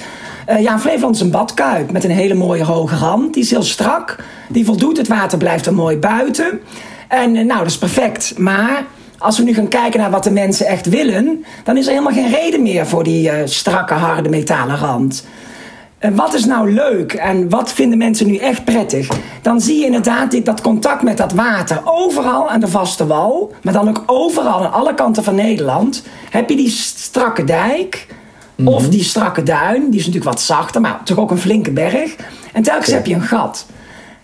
[0.51, 3.35] Uh, ja, Flevoland is een badkuip met een hele mooie hoge rand.
[3.35, 4.17] Die is heel strak,
[4.49, 6.61] die voldoet, het water blijft er mooi buiten.
[7.09, 8.39] En nou, dat is perfect.
[8.39, 8.85] Maar
[9.19, 11.45] als we nu gaan kijken naar wat de mensen echt willen...
[11.65, 15.25] dan is er helemaal geen reden meer voor die strakke, harde metalen rand.
[16.05, 19.09] En wat is nou leuk en wat vinden mensen nu echt prettig?
[19.43, 21.81] Dan zie je inderdaad dit, dat contact met dat water.
[21.85, 26.03] Overal aan de vaste wal, maar dan ook overal aan alle kanten van Nederland.
[26.31, 28.07] Heb je die strakke dijk
[28.65, 28.91] of mhm.
[28.91, 29.91] die strakke duin.
[29.91, 32.17] Die is natuurlijk wat zachter, maar toch ook een flinke berg.
[32.53, 33.67] En telkens heb je een gat.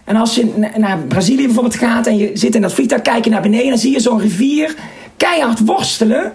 [0.05, 3.31] En als je naar Brazilië bijvoorbeeld gaat en je zit in dat vliegtuig, kijk je
[3.31, 4.75] naar beneden, dan zie je zo'n rivier
[5.17, 6.33] keihard worstelen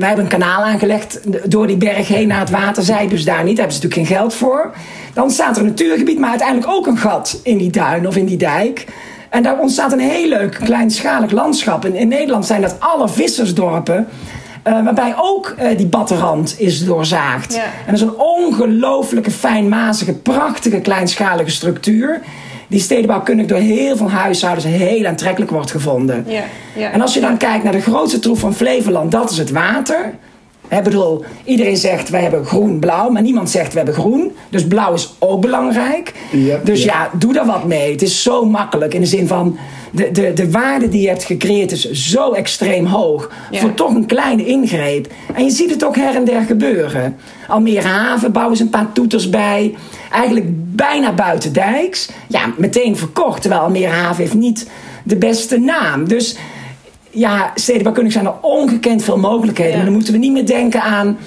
[0.00, 1.20] wij hebben een kanaal aangelegd
[1.50, 2.82] door die berg heen naar het water.
[2.82, 4.74] Zij dus daar niet, daar hebben ze natuurlijk geen geld voor.
[5.14, 8.26] Dan staat er een natuurgebied, maar uiteindelijk ook een gat in die duin of in
[8.26, 8.86] die dijk.
[9.30, 11.84] En daar ontstaat een heel leuk kleinschalig landschap.
[11.84, 14.08] En in Nederland zijn dat alle vissersdorpen.
[14.66, 17.54] Uh, waarbij ook uh, die batterand is doorzaagd.
[17.54, 22.20] En dat is een ongelooflijke fijnmazige, prachtige kleinschalige structuur
[22.70, 26.24] die stedenbouwkundig door heel veel huishoudens heel aantrekkelijk wordt gevonden.
[26.28, 26.44] Ja,
[26.76, 29.50] ja, en als je dan kijkt naar de grootste troef van Flevoland, dat is het
[29.50, 30.14] water.
[30.68, 34.32] Ik bedoel, iedereen zegt wij hebben groen-blauw, maar niemand zegt we hebben groen.
[34.48, 36.14] Dus blauw is ook belangrijk.
[36.32, 37.10] Ja, dus ja.
[37.18, 37.92] doe daar wat mee.
[37.92, 39.58] Het is zo makkelijk in de zin van
[39.90, 43.30] de, de, de waarde die je hebt gecreëerd is zo extreem hoog.
[43.52, 45.12] Voor toch een kleine ingreep.
[45.34, 47.16] En je ziet het ook her en der gebeuren.
[47.48, 49.74] Almere Haven bouwen ze een paar toeters bij.
[50.12, 52.10] Eigenlijk bijna buiten dijks.
[52.28, 53.40] Ja, meteen verkocht.
[53.40, 54.68] Terwijl Almere Haven heeft niet
[55.04, 56.08] de beste naam.
[56.08, 56.36] Dus
[57.10, 59.74] ja, stedenbouwkundig zijn er ongekend veel mogelijkheden.
[59.74, 61.18] Maar dan moeten we niet meer denken aan...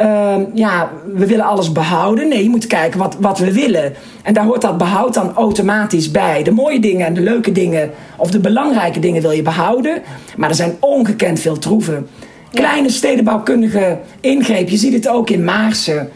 [0.00, 2.28] Uh, ja, we willen alles behouden.
[2.28, 3.94] Nee, je moet kijken wat, wat we willen.
[4.22, 6.42] En daar hoort dat behoud dan automatisch bij.
[6.42, 7.90] De mooie dingen en de leuke dingen...
[8.16, 10.02] of de belangrijke dingen wil je behouden.
[10.36, 12.08] Maar er zijn ongekend veel troeven.
[12.52, 14.68] Kleine stedenbouwkundige ingreep.
[14.68, 16.10] Je ziet het ook in Maarsen.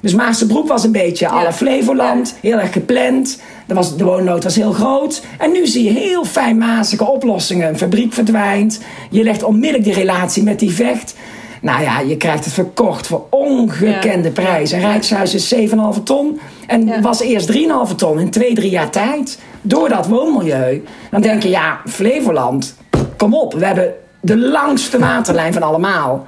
[0.00, 1.30] Dus Maarsenbroek was een beetje ja.
[1.30, 2.34] alle Flevoland.
[2.40, 3.40] Heel erg gepland.
[3.66, 5.22] Er was, de woonnood was heel groot.
[5.38, 7.68] En nu zie je heel fijnmazige oplossingen.
[7.68, 8.80] Een fabriek verdwijnt.
[9.10, 11.14] Je legt onmiddellijk die relatie met die vecht.
[11.60, 14.78] Nou ja, je krijgt het verkocht voor ongekende prijzen.
[14.78, 16.40] Een rijkshuis is 7,5 ton.
[16.66, 19.38] En was eerst 3,5 ton in 2, 3 jaar tijd.
[19.62, 20.84] Door dat woonmilieu.
[21.10, 22.74] Dan denk je, ja, Flevoland,
[23.16, 23.54] kom op.
[23.54, 26.26] We hebben de langste waterlijn van allemaal.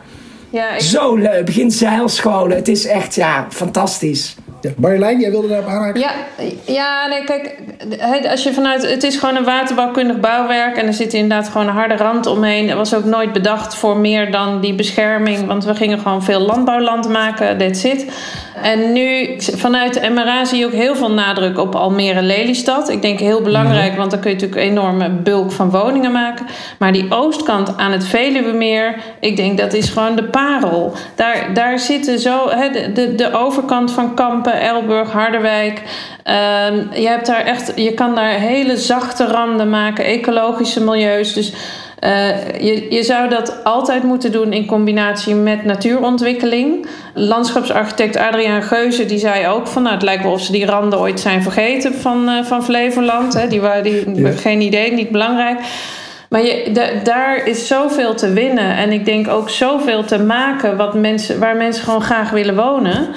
[0.51, 0.81] Ja, ik...
[0.81, 1.45] Zo leuk.
[1.45, 2.57] Begin zeilscholen.
[2.57, 4.37] Het is echt ja, fantastisch.
[4.61, 6.01] Ja, Marjolein, jij wilde daar aanhaken?
[6.01, 6.11] Ja,
[6.65, 7.57] ja, nee, kijk,
[8.31, 11.75] als je vanuit, het is gewoon een waterbouwkundig bouwwerk en er zit inderdaad gewoon een
[11.75, 12.69] harde rand omheen.
[12.69, 16.41] Er was ook nooit bedacht voor meer dan die bescherming, want we gingen gewoon veel
[16.41, 18.07] landbouwland maken, that's it.
[18.63, 22.89] En nu vanuit de MRA zie je ook heel veel nadruk op Almere Lelystad.
[22.89, 23.99] Ik denk heel belangrijk, mhm.
[23.99, 26.47] want dan kun je natuurlijk een enorme bulk van woningen maken.
[26.79, 30.93] Maar die oostkant aan het Veluwemeer, ik denk dat is gewoon de parel.
[31.15, 35.83] Daar, daar zitten zo, de, de, de overkant van Kampen, Elburg, Harderwijk.
[36.23, 41.33] Ehm, je, hebt daar echt, je kan daar hele zachte randen maken, ecologische milieus.
[41.33, 41.53] Dus
[42.05, 46.87] uh, je, je zou dat altijd moeten doen in combinatie met natuurontwikkeling.
[47.15, 50.99] Landschapsarchitect Adriaan Geuze die zei ook van nou, het lijkt wel of ze die randen
[50.99, 53.35] ooit zijn vergeten van, uh, van Flevoland.
[53.35, 53.49] Hè.
[53.49, 55.59] Die waren die, geen idee, niet belangrijk.
[56.31, 58.77] Maar je, daar is zoveel te winnen.
[58.77, 63.01] En ik denk ook zoveel te maken wat mensen, waar mensen gewoon graag willen wonen.
[63.01, 63.13] Uh,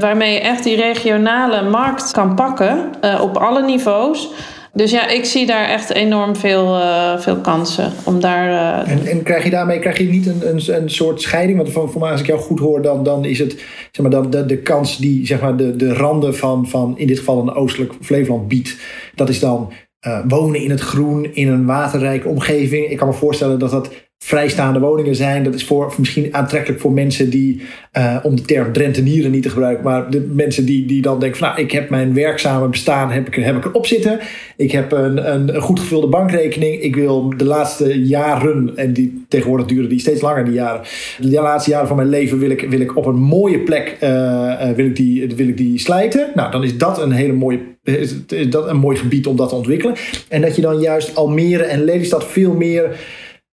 [0.00, 4.30] waarmee je echt die regionale markt kan pakken uh, op alle niveaus.
[4.72, 8.48] Dus ja, ik zie daar echt enorm veel, uh, veel kansen om daar.
[8.48, 8.92] Uh...
[8.92, 11.58] En, en, krijg je daarmee krijg je niet een, een, een soort scheiding?
[11.58, 13.52] Want voor, voor mij, als ik jou goed hoor, dan, dan is het
[13.90, 17.06] zeg maar, dan de, de kans die zeg maar, de, de randen van, van in
[17.06, 18.76] dit geval een oostelijk Flevoland biedt.
[19.14, 19.72] Dat is dan
[20.06, 22.90] uh, wonen in het groen, in een waterrijke omgeving.
[22.90, 25.42] Ik kan me voorstellen dat dat vrijstaande woningen zijn.
[25.42, 27.62] Dat is voor, misschien aantrekkelijk voor mensen die,
[27.98, 31.38] uh, om de term Drentenieren niet te gebruiken, maar de mensen die, die dan denken
[31.38, 34.18] van nou, ik heb mijn werkzame bestaan, heb ik, heb ik erop zitten.
[34.56, 36.80] Ik heb een, een, een goed gevulde bankrekening.
[36.80, 40.80] Ik wil de laatste jaren, en die tegenwoordig duren die steeds langer, die jaren.
[41.20, 44.70] De laatste jaren van mijn leven wil ik, wil ik op een mooie plek uh,
[44.70, 46.30] wil ik die, wil ik die slijten.
[46.34, 48.14] Nou, dan is dat een hele mooie is
[48.50, 49.94] dat een mooi gebied om dat te ontwikkelen.
[50.28, 52.96] En dat je dan juist Almere en Lelystad veel meer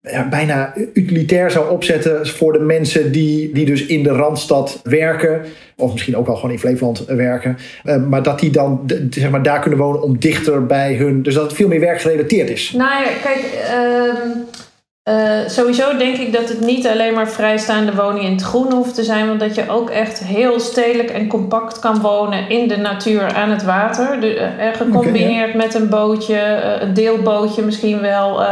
[0.01, 5.41] ja, bijna utilitair zou opzetten voor de mensen die, die dus in de Randstad werken.
[5.75, 7.57] Of misschien ook wel gewoon in Flevoland werken.
[7.83, 11.23] Uh, maar dat die dan zeg maar, daar kunnen wonen om dichter bij hun.
[11.23, 12.73] Dus dat het veel meer werkgerelateerd is.
[12.77, 13.43] Nou ja, kijk.
[13.71, 14.68] Uh
[15.09, 18.95] uh, sowieso denk ik dat het niet alleen maar vrijstaande woningen in het groen hoeft
[18.95, 22.77] te zijn, want dat je ook echt heel stedelijk en compact kan wonen in de
[22.77, 24.21] natuur aan het water.
[24.21, 28.43] De, uh, gecombineerd met een bootje, uh, een deelbootje misschien wel.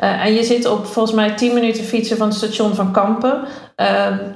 [0.00, 3.40] en je zit op volgens mij 10 minuten fietsen van het station van Kampen.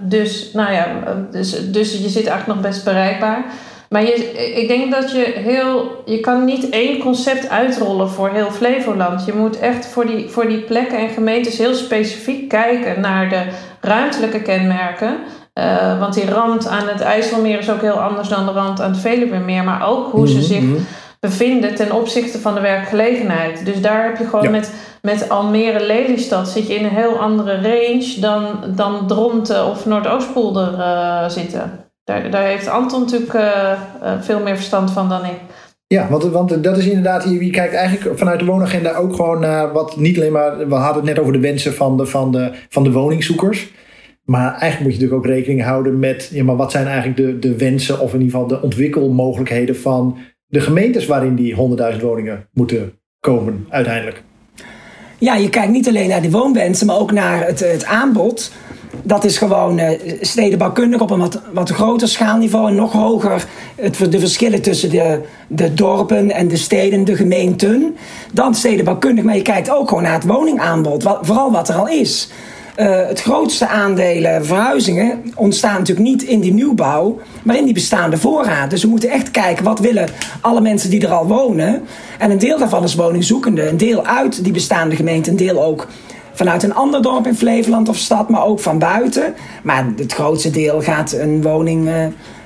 [0.01, 0.87] dus, nou ja,
[1.31, 3.45] dus, dus je zit eigenlijk nog best bereikbaar.
[3.89, 4.15] Maar je,
[4.55, 6.03] ik denk dat je heel.
[6.07, 9.25] Je kan niet één concept uitrollen voor heel Flevoland.
[9.25, 13.43] Je moet echt voor die, voor die plekken en gemeentes heel specifiek kijken naar de
[13.81, 15.17] ruimtelijke kenmerken.
[15.55, 18.91] Uh, want die rand aan het IJsselmeer is ook heel anders dan de rand aan
[18.91, 19.65] het Veluwemeer.
[19.65, 20.81] Maar ook hoe ze mhm, zich mhm.
[21.21, 23.65] bevinden ten opzichte van de werkgelegenheid.
[23.65, 24.73] Dus daar heb je gewoon met,
[25.03, 30.73] met Almere Lelystad zit je in een heel andere range dan, dan Dronten of Noordoostpolder
[30.73, 31.88] uh, zitten.
[32.09, 33.73] Daar, daar heeft Anton natuurlijk uh,
[34.21, 35.39] veel meer verstand van dan ik.
[35.87, 39.41] Ja, want, want dat is inderdaad, je, je kijkt eigenlijk vanuit de woonagenda ook gewoon
[39.41, 42.33] naar wat niet alleen maar, we hadden het net over de wensen van de, van
[42.33, 43.73] de, van de woningzoekers.
[44.25, 47.39] Maar eigenlijk moet je natuurlijk ook rekening houden met, ja, maar wat zijn eigenlijk de,
[47.39, 51.57] de wensen of in ieder geval de ontwikkelmogelijkheden van de gemeentes waarin die
[51.95, 54.23] 100.000 woningen moeten komen uiteindelijk.
[55.19, 58.53] Ja, je kijkt niet alleen naar de woonwensen, maar ook naar het, het aanbod
[59.09, 59.91] dat is gewoon uh,
[60.21, 63.47] stedenbouwkundig op een wat, groter schaalniveau en nog hoger
[63.77, 67.97] het, de verschillen tussen de, de dorpen en de steden, de gemeenten.
[68.33, 71.89] Dan stedenbouwkundig, maar je kijkt ook gewoon naar het woningaanbod, wat, vooral wat er al
[71.89, 72.29] is.
[72.77, 78.17] Uh, het grootste aandelen verhuizingen ontstaan natuurlijk niet in die nieuwbouw, maar in die bestaande
[78.17, 78.71] voorraad.
[78.71, 80.09] Dus we moeten echt kijken wat willen
[80.41, 81.83] alle mensen die er al wonen.
[82.19, 85.87] En een deel daarvan is woningzoekende, een deel uit die bestaande gemeente, een deel ook
[86.39, 89.35] vanuit een ander dorp in Flevoland of stad, maar ook van buiten.
[89.63, 91.95] Maar het grootste deel gaat een woning uh,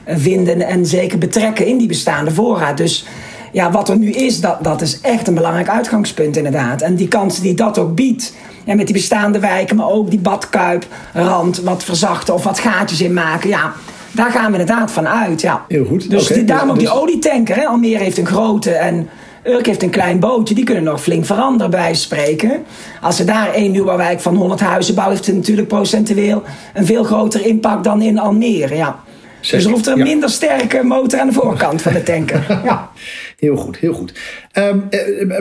[0.07, 2.77] vinden en zeker betrekken in die bestaande voorraad.
[2.77, 3.07] Dus
[3.53, 6.83] ja, wat er nu is, dat, dat is echt een belangrijk uitgangspunt inderdaad.
[6.83, 8.35] En die kansen die dat ook biedt,
[8.65, 13.13] ja, met die bestaande wijken, maar ook die badkuiprand wat verzachten of wat gaatjes in
[13.13, 13.73] maken, ja...
[14.15, 15.65] Daar gaan we inderdaad van uit, ja.
[15.69, 16.11] Heel goed.
[16.11, 17.57] Dus die, daarom ook die dus- olietanker.
[17.57, 17.67] Hè.
[17.67, 19.09] Almere heeft een grote en
[19.45, 22.65] Urk heeft een klein bootje, die kunnen nog flink veranderen bij spreken.
[23.01, 26.43] Als ze daar één nieuwbouwwijk van 100 huizen bouwen, heeft het natuurlijk procentueel
[26.75, 28.77] een veel groter impact dan in Almere.
[28.77, 29.03] Ja.
[29.51, 32.47] Dus er hoeft er een minder sterke motor aan de voorkant van de tanker.
[32.65, 32.91] Ja.
[33.39, 34.13] Heel goed, heel goed.
[34.53, 34.89] Um,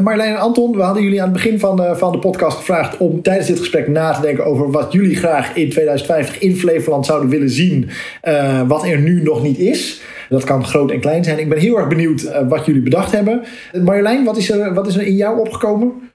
[0.03, 2.97] Marjolein en Anton, we hadden jullie aan het begin van de, van de podcast gevraagd
[2.97, 7.05] om tijdens dit gesprek na te denken over wat jullie graag in 2050 in Flevoland
[7.05, 7.89] zouden willen zien,
[8.23, 10.01] uh, wat er nu nog niet is.
[10.31, 11.39] Dat kan groot en klein zijn.
[11.39, 13.43] Ik ben heel erg benieuwd uh, wat jullie bedacht hebben.
[13.83, 16.11] Marjolein, wat is er, wat is er in jou opgekomen?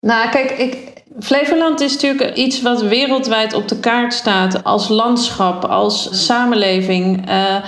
[0.00, 0.76] Nou, kijk, ik,
[1.20, 7.28] Flevoland is natuurlijk iets wat wereldwijd op de kaart staat als landschap, als samenleving.
[7.28, 7.64] Uh,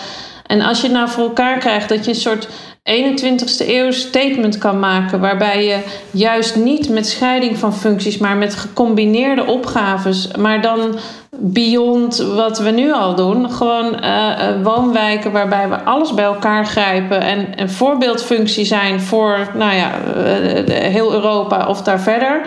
[0.47, 2.49] en als je nou voor elkaar krijgt dat je een soort
[2.83, 5.78] 21ste eeuw statement kan maken, waarbij je
[6.11, 10.99] juist niet met scheiding van functies, maar met gecombineerde opgaves, maar dan
[11.37, 17.20] beyond wat we nu al doen, gewoon uh, woonwijken waarbij we alles bij elkaar grijpen
[17.20, 22.47] en een voorbeeldfunctie zijn voor nou ja, uh, heel Europa of daar verder.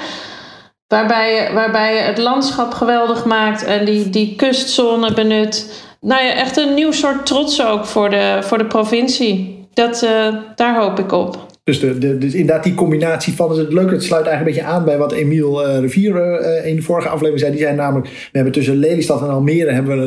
[0.87, 5.83] Waarbij je, waarbij je het landschap geweldig maakt en die, die kustzone benut.
[6.01, 10.35] Nou ja, echt een nieuw soort trots ook voor de, voor de provincie dat, uh,
[10.55, 11.51] daar hoop ik op.
[11.63, 14.85] Dus, de, dus inderdaad die combinatie van, het leuk, het sluit eigenlijk een beetje aan
[14.85, 17.51] bij wat Emiel uh, Rivier uh, in de vorige aflevering zei.
[17.51, 20.03] Die zei namelijk, we hebben tussen Lelystad en Almere hebben we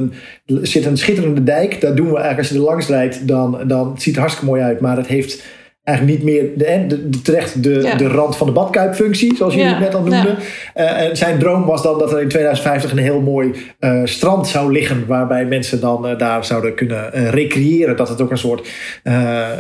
[0.47, 1.81] een, zit een schitterende dijk.
[1.81, 4.63] Daar doen we eigenlijk, als je er langs rijdt, dan, dan ziet het hartstikke mooi
[4.63, 4.81] uit.
[4.81, 5.43] Maar het heeft
[5.87, 9.69] eigenlijk niet meer de, de, de terecht de, de rand van de badkuipfunctie, zoals jullie
[9.69, 10.37] het net al noemden.
[10.77, 14.49] Uh, en zijn droom was dan dat er in 2050 een heel mooi uh, strand
[14.49, 17.97] zou liggen, waarbij mensen dan uh, daar zouden kunnen recreëren.
[17.97, 18.69] Dat het ook een soort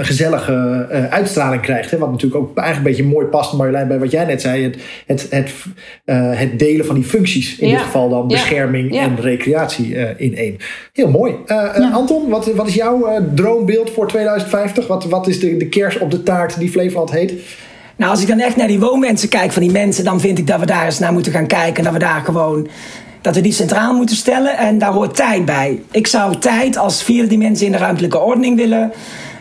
[0.01, 1.91] gezellige uitstraling krijgt.
[1.91, 1.99] Hè?
[1.99, 4.62] Wat natuurlijk ook eigenlijk een beetje mooi past, Marjolein, bij wat jij net zei.
[4.62, 5.53] Het, het, het,
[6.39, 7.59] het delen van die functies.
[7.59, 10.57] In dit geval dan bescherming en recreatie in één.
[10.93, 11.35] Heel mooi.
[11.93, 14.87] Anton, wat, wat is jouw droombeeld voor 2050?
[14.87, 17.33] Wat, wat is de, de kers op de taart die Flevoland heet?
[17.97, 20.47] Nou, als ik dan echt naar die woonmensen kijk van die mensen, dan vind ik
[20.47, 21.77] dat we daar eens naar moeten gaan kijken.
[21.77, 22.69] En dat we daar gewoon.
[23.21, 25.81] Dat we die centraal moeten stellen en daar hoort tijd bij.
[25.91, 28.93] Ik zou tijd als vierde dimensie in de ruimtelijke ordening willen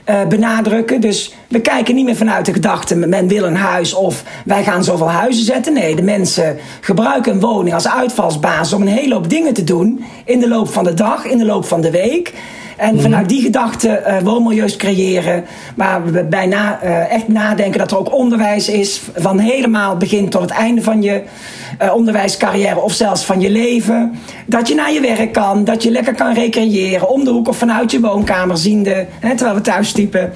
[0.10, 1.02] uh, benadrukken.
[1.02, 4.84] Dus we kijken niet meer vanuit de gedachte: men wil een huis of wij gaan
[4.84, 5.74] zoveel huizen zetten.
[5.74, 10.04] Nee, de mensen gebruiken een woning als uitvalsbasis om een hele hoop dingen te doen
[10.26, 12.34] in de loop van de dag, in de loop van de week.
[12.78, 13.04] En mhm.
[13.04, 15.46] vanuit die gedachte uh, woonmilieus creëren.
[15.76, 19.02] Waar we bijna uh, echt nadenken dat er ook onderwijs is.
[19.16, 21.24] Van helemaal het begin tot het einde van je
[21.82, 22.80] uh, onderwijscarrière.
[22.80, 24.16] Of zelfs van je leven.
[24.46, 25.64] Dat je naar je werk kan.
[25.64, 27.10] Dat je lekker kan recreëren.
[27.10, 29.06] Om de hoek of vanuit je woonkamer ziende.
[29.20, 30.34] Hè, terwijl we thuis typen.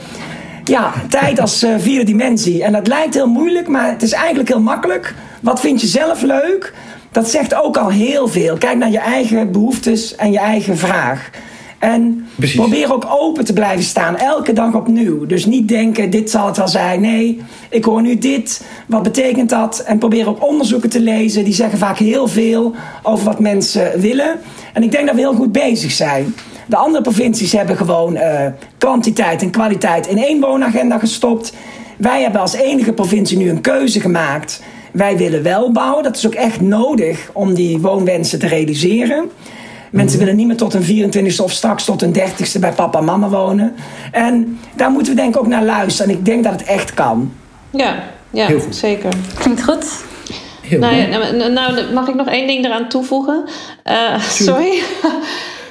[0.63, 2.63] Ja, tijd als vierde dimensie.
[2.63, 5.15] En dat lijkt heel moeilijk, maar het is eigenlijk heel makkelijk.
[5.41, 6.73] Wat vind je zelf leuk?
[7.11, 8.57] Dat zegt ook al heel veel.
[8.57, 11.29] Kijk naar je eigen behoeftes en je eigen vraag.
[11.79, 15.25] En probeer ook open te blijven staan, elke dag opnieuw.
[15.25, 17.01] Dus niet denken, dit zal het wel zijn.
[17.01, 18.65] Nee, ik hoor nu dit.
[18.87, 19.79] Wat betekent dat?
[19.79, 21.43] En probeer ook onderzoeken te lezen.
[21.43, 22.73] Die zeggen vaak heel veel
[23.03, 24.39] over wat mensen willen.
[24.73, 26.35] En ik denk dat we heel goed bezig zijn.
[26.67, 28.45] De andere provincies hebben gewoon uh,
[28.77, 31.53] kwantiteit en kwaliteit in één woonagenda gestopt.
[31.97, 34.61] Wij hebben als enige provincie nu een keuze gemaakt.
[34.91, 36.03] Wij willen wel bouwen.
[36.03, 39.29] Dat is ook echt nodig om die woonwensen te realiseren.
[39.91, 43.05] Mensen willen niet meer tot een 24ste of straks tot een 30ste bij papa en
[43.05, 43.75] mama wonen.
[44.11, 46.11] En daar moeten we denk ik ook naar luisteren.
[46.11, 47.31] En ik denk dat het echt kan.
[47.69, 49.13] Ja, ja zeker.
[49.39, 49.85] Klinkt goed.
[50.69, 53.43] nou, ja, nou, nou, mag ik nog één ding eraan toevoegen?
[53.85, 54.81] Uh, sorry.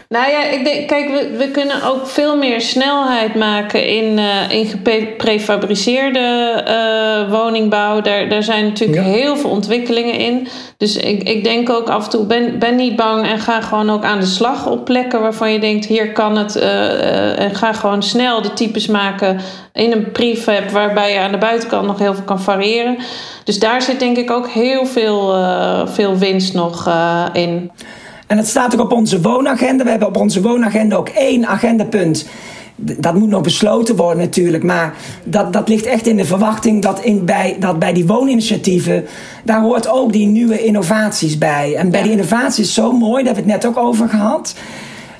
[0.08, 4.50] Nou ja, ik denk, kijk, we, we kunnen ook veel meer snelheid maken in, uh,
[4.50, 8.00] in geprefabriceerde uh, woningbouw.
[8.00, 10.48] Daar, daar zijn natuurlijk heel veel ontwikkelingen in.
[10.76, 13.90] Dus ik, ik denk ook af en toe, ben, ben niet bang en ga gewoon
[13.90, 16.56] ook aan de slag op plekken waarvan je denkt, hier kan het.
[16.56, 19.40] Uh, en ga gewoon snel de types maken
[19.72, 22.96] in een prefab waarbij je aan de buitenkant nog heel veel kan variëren.
[23.44, 25.34] Dus daar zit denk ik ook heel veel,
[25.86, 26.90] veel winst nog
[27.32, 27.70] in.
[28.28, 29.84] En het staat ook op onze woonagenda.
[29.84, 32.28] We hebben op onze woonagenda ook één agendapunt.
[32.76, 34.62] Dat moet nog besloten worden natuurlijk.
[34.62, 39.04] Maar dat, dat ligt echt in de verwachting dat, in, bij, dat bij die wooninitiatieven...
[39.44, 41.74] daar hoort ook die nieuwe innovaties bij.
[41.74, 44.54] En bij die innovaties is zo mooi, daar hebben we het net ook over gehad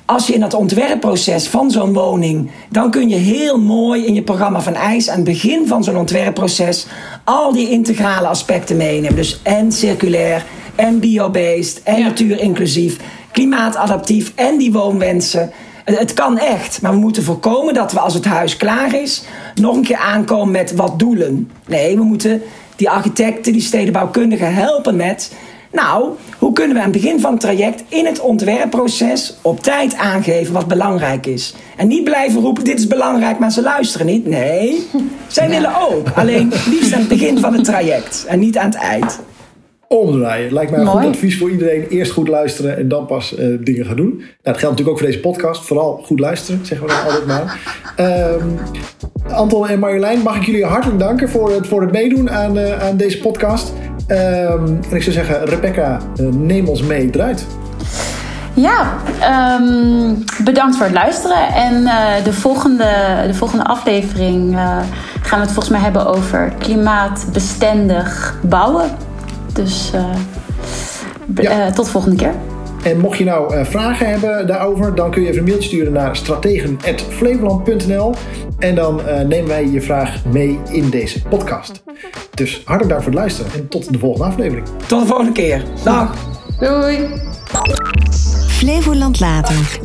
[0.09, 4.21] als je in dat ontwerpproces van zo'n woning, dan kun je heel mooi in je
[4.21, 6.87] programma van IJs aan het begin van zo'n ontwerpproces
[7.23, 9.15] al die integrale aspecten meenemen.
[9.15, 10.45] Dus en circulair,
[10.79, 12.07] en biobased en ja.
[12.07, 12.97] natuurinclusief,
[13.31, 15.51] klimaatadaptief en die woonwensen.
[15.83, 19.23] Het kan echt, maar we moeten voorkomen dat we als het huis klaar is
[19.55, 21.51] nog een keer aankomen met wat doelen.
[21.67, 22.41] Nee, we moeten
[22.75, 25.31] die architecten, die stedenbouwkundigen helpen met.
[25.71, 29.95] Nou, hoe kunnen we aan het begin van het traject in het ontwerpproces op tijd
[29.95, 31.55] aangeven wat belangrijk is?
[31.77, 34.25] En niet blijven roepen: dit is belangrijk, maar ze luisteren niet.
[34.25, 34.87] Nee,
[35.27, 36.09] zij willen ook.
[36.15, 39.19] Alleen liefst aan het begin van het traject en niet aan het eind
[39.89, 40.53] omdraaien.
[40.53, 41.87] Lijkt mij een goed advies voor iedereen.
[41.87, 44.15] Eerst goed luisteren en dan pas uh, dingen gaan doen.
[44.17, 45.65] Nou, dat geldt natuurlijk ook voor deze podcast.
[45.65, 47.59] Vooral goed luisteren, zeggen we dan altijd maar.
[48.33, 48.59] Um,
[49.31, 52.87] Anton en Marjolein, mag ik jullie hartelijk danken voor het, voor het meedoen aan, uh,
[52.87, 53.73] aan deze podcast.
[54.07, 57.45] Um, en ik zou zeggen, Rebecca, uh, neem ons mee eruit.
[58.53, 58.93] Ja,
[59.59, 61.47] um, bedankt voor het luisteren.
[61.47, 61.83] En
[62.23, 64.55] de, volgende, de volgende aflevering
[65.21, 69.07] gaan we het volgens mij hebben over klimaatbestendig bouwen.
[69.63, 72.33] Dus uh, tot de volgende keer.
[72.83, 75.93] En mocht je nou uh, vragen hebben daarover, dan kun je even een mailtje sturen
[75.93, 78.13] naar strategen.flevoland.nl
[78.59, 81.83] en dan uh, nemen wij je vraag mee in deze podcast.
[82.33, 84.67] Dus hartelijk dank voor het luisteren en tot de volgende aflevering.
[84.87, 85.63] Tot de volgende keer.
[85.83, 86.13] Dag.
[86.59, 87.07] Doei.
[88.47, 89.79] Flevoland later.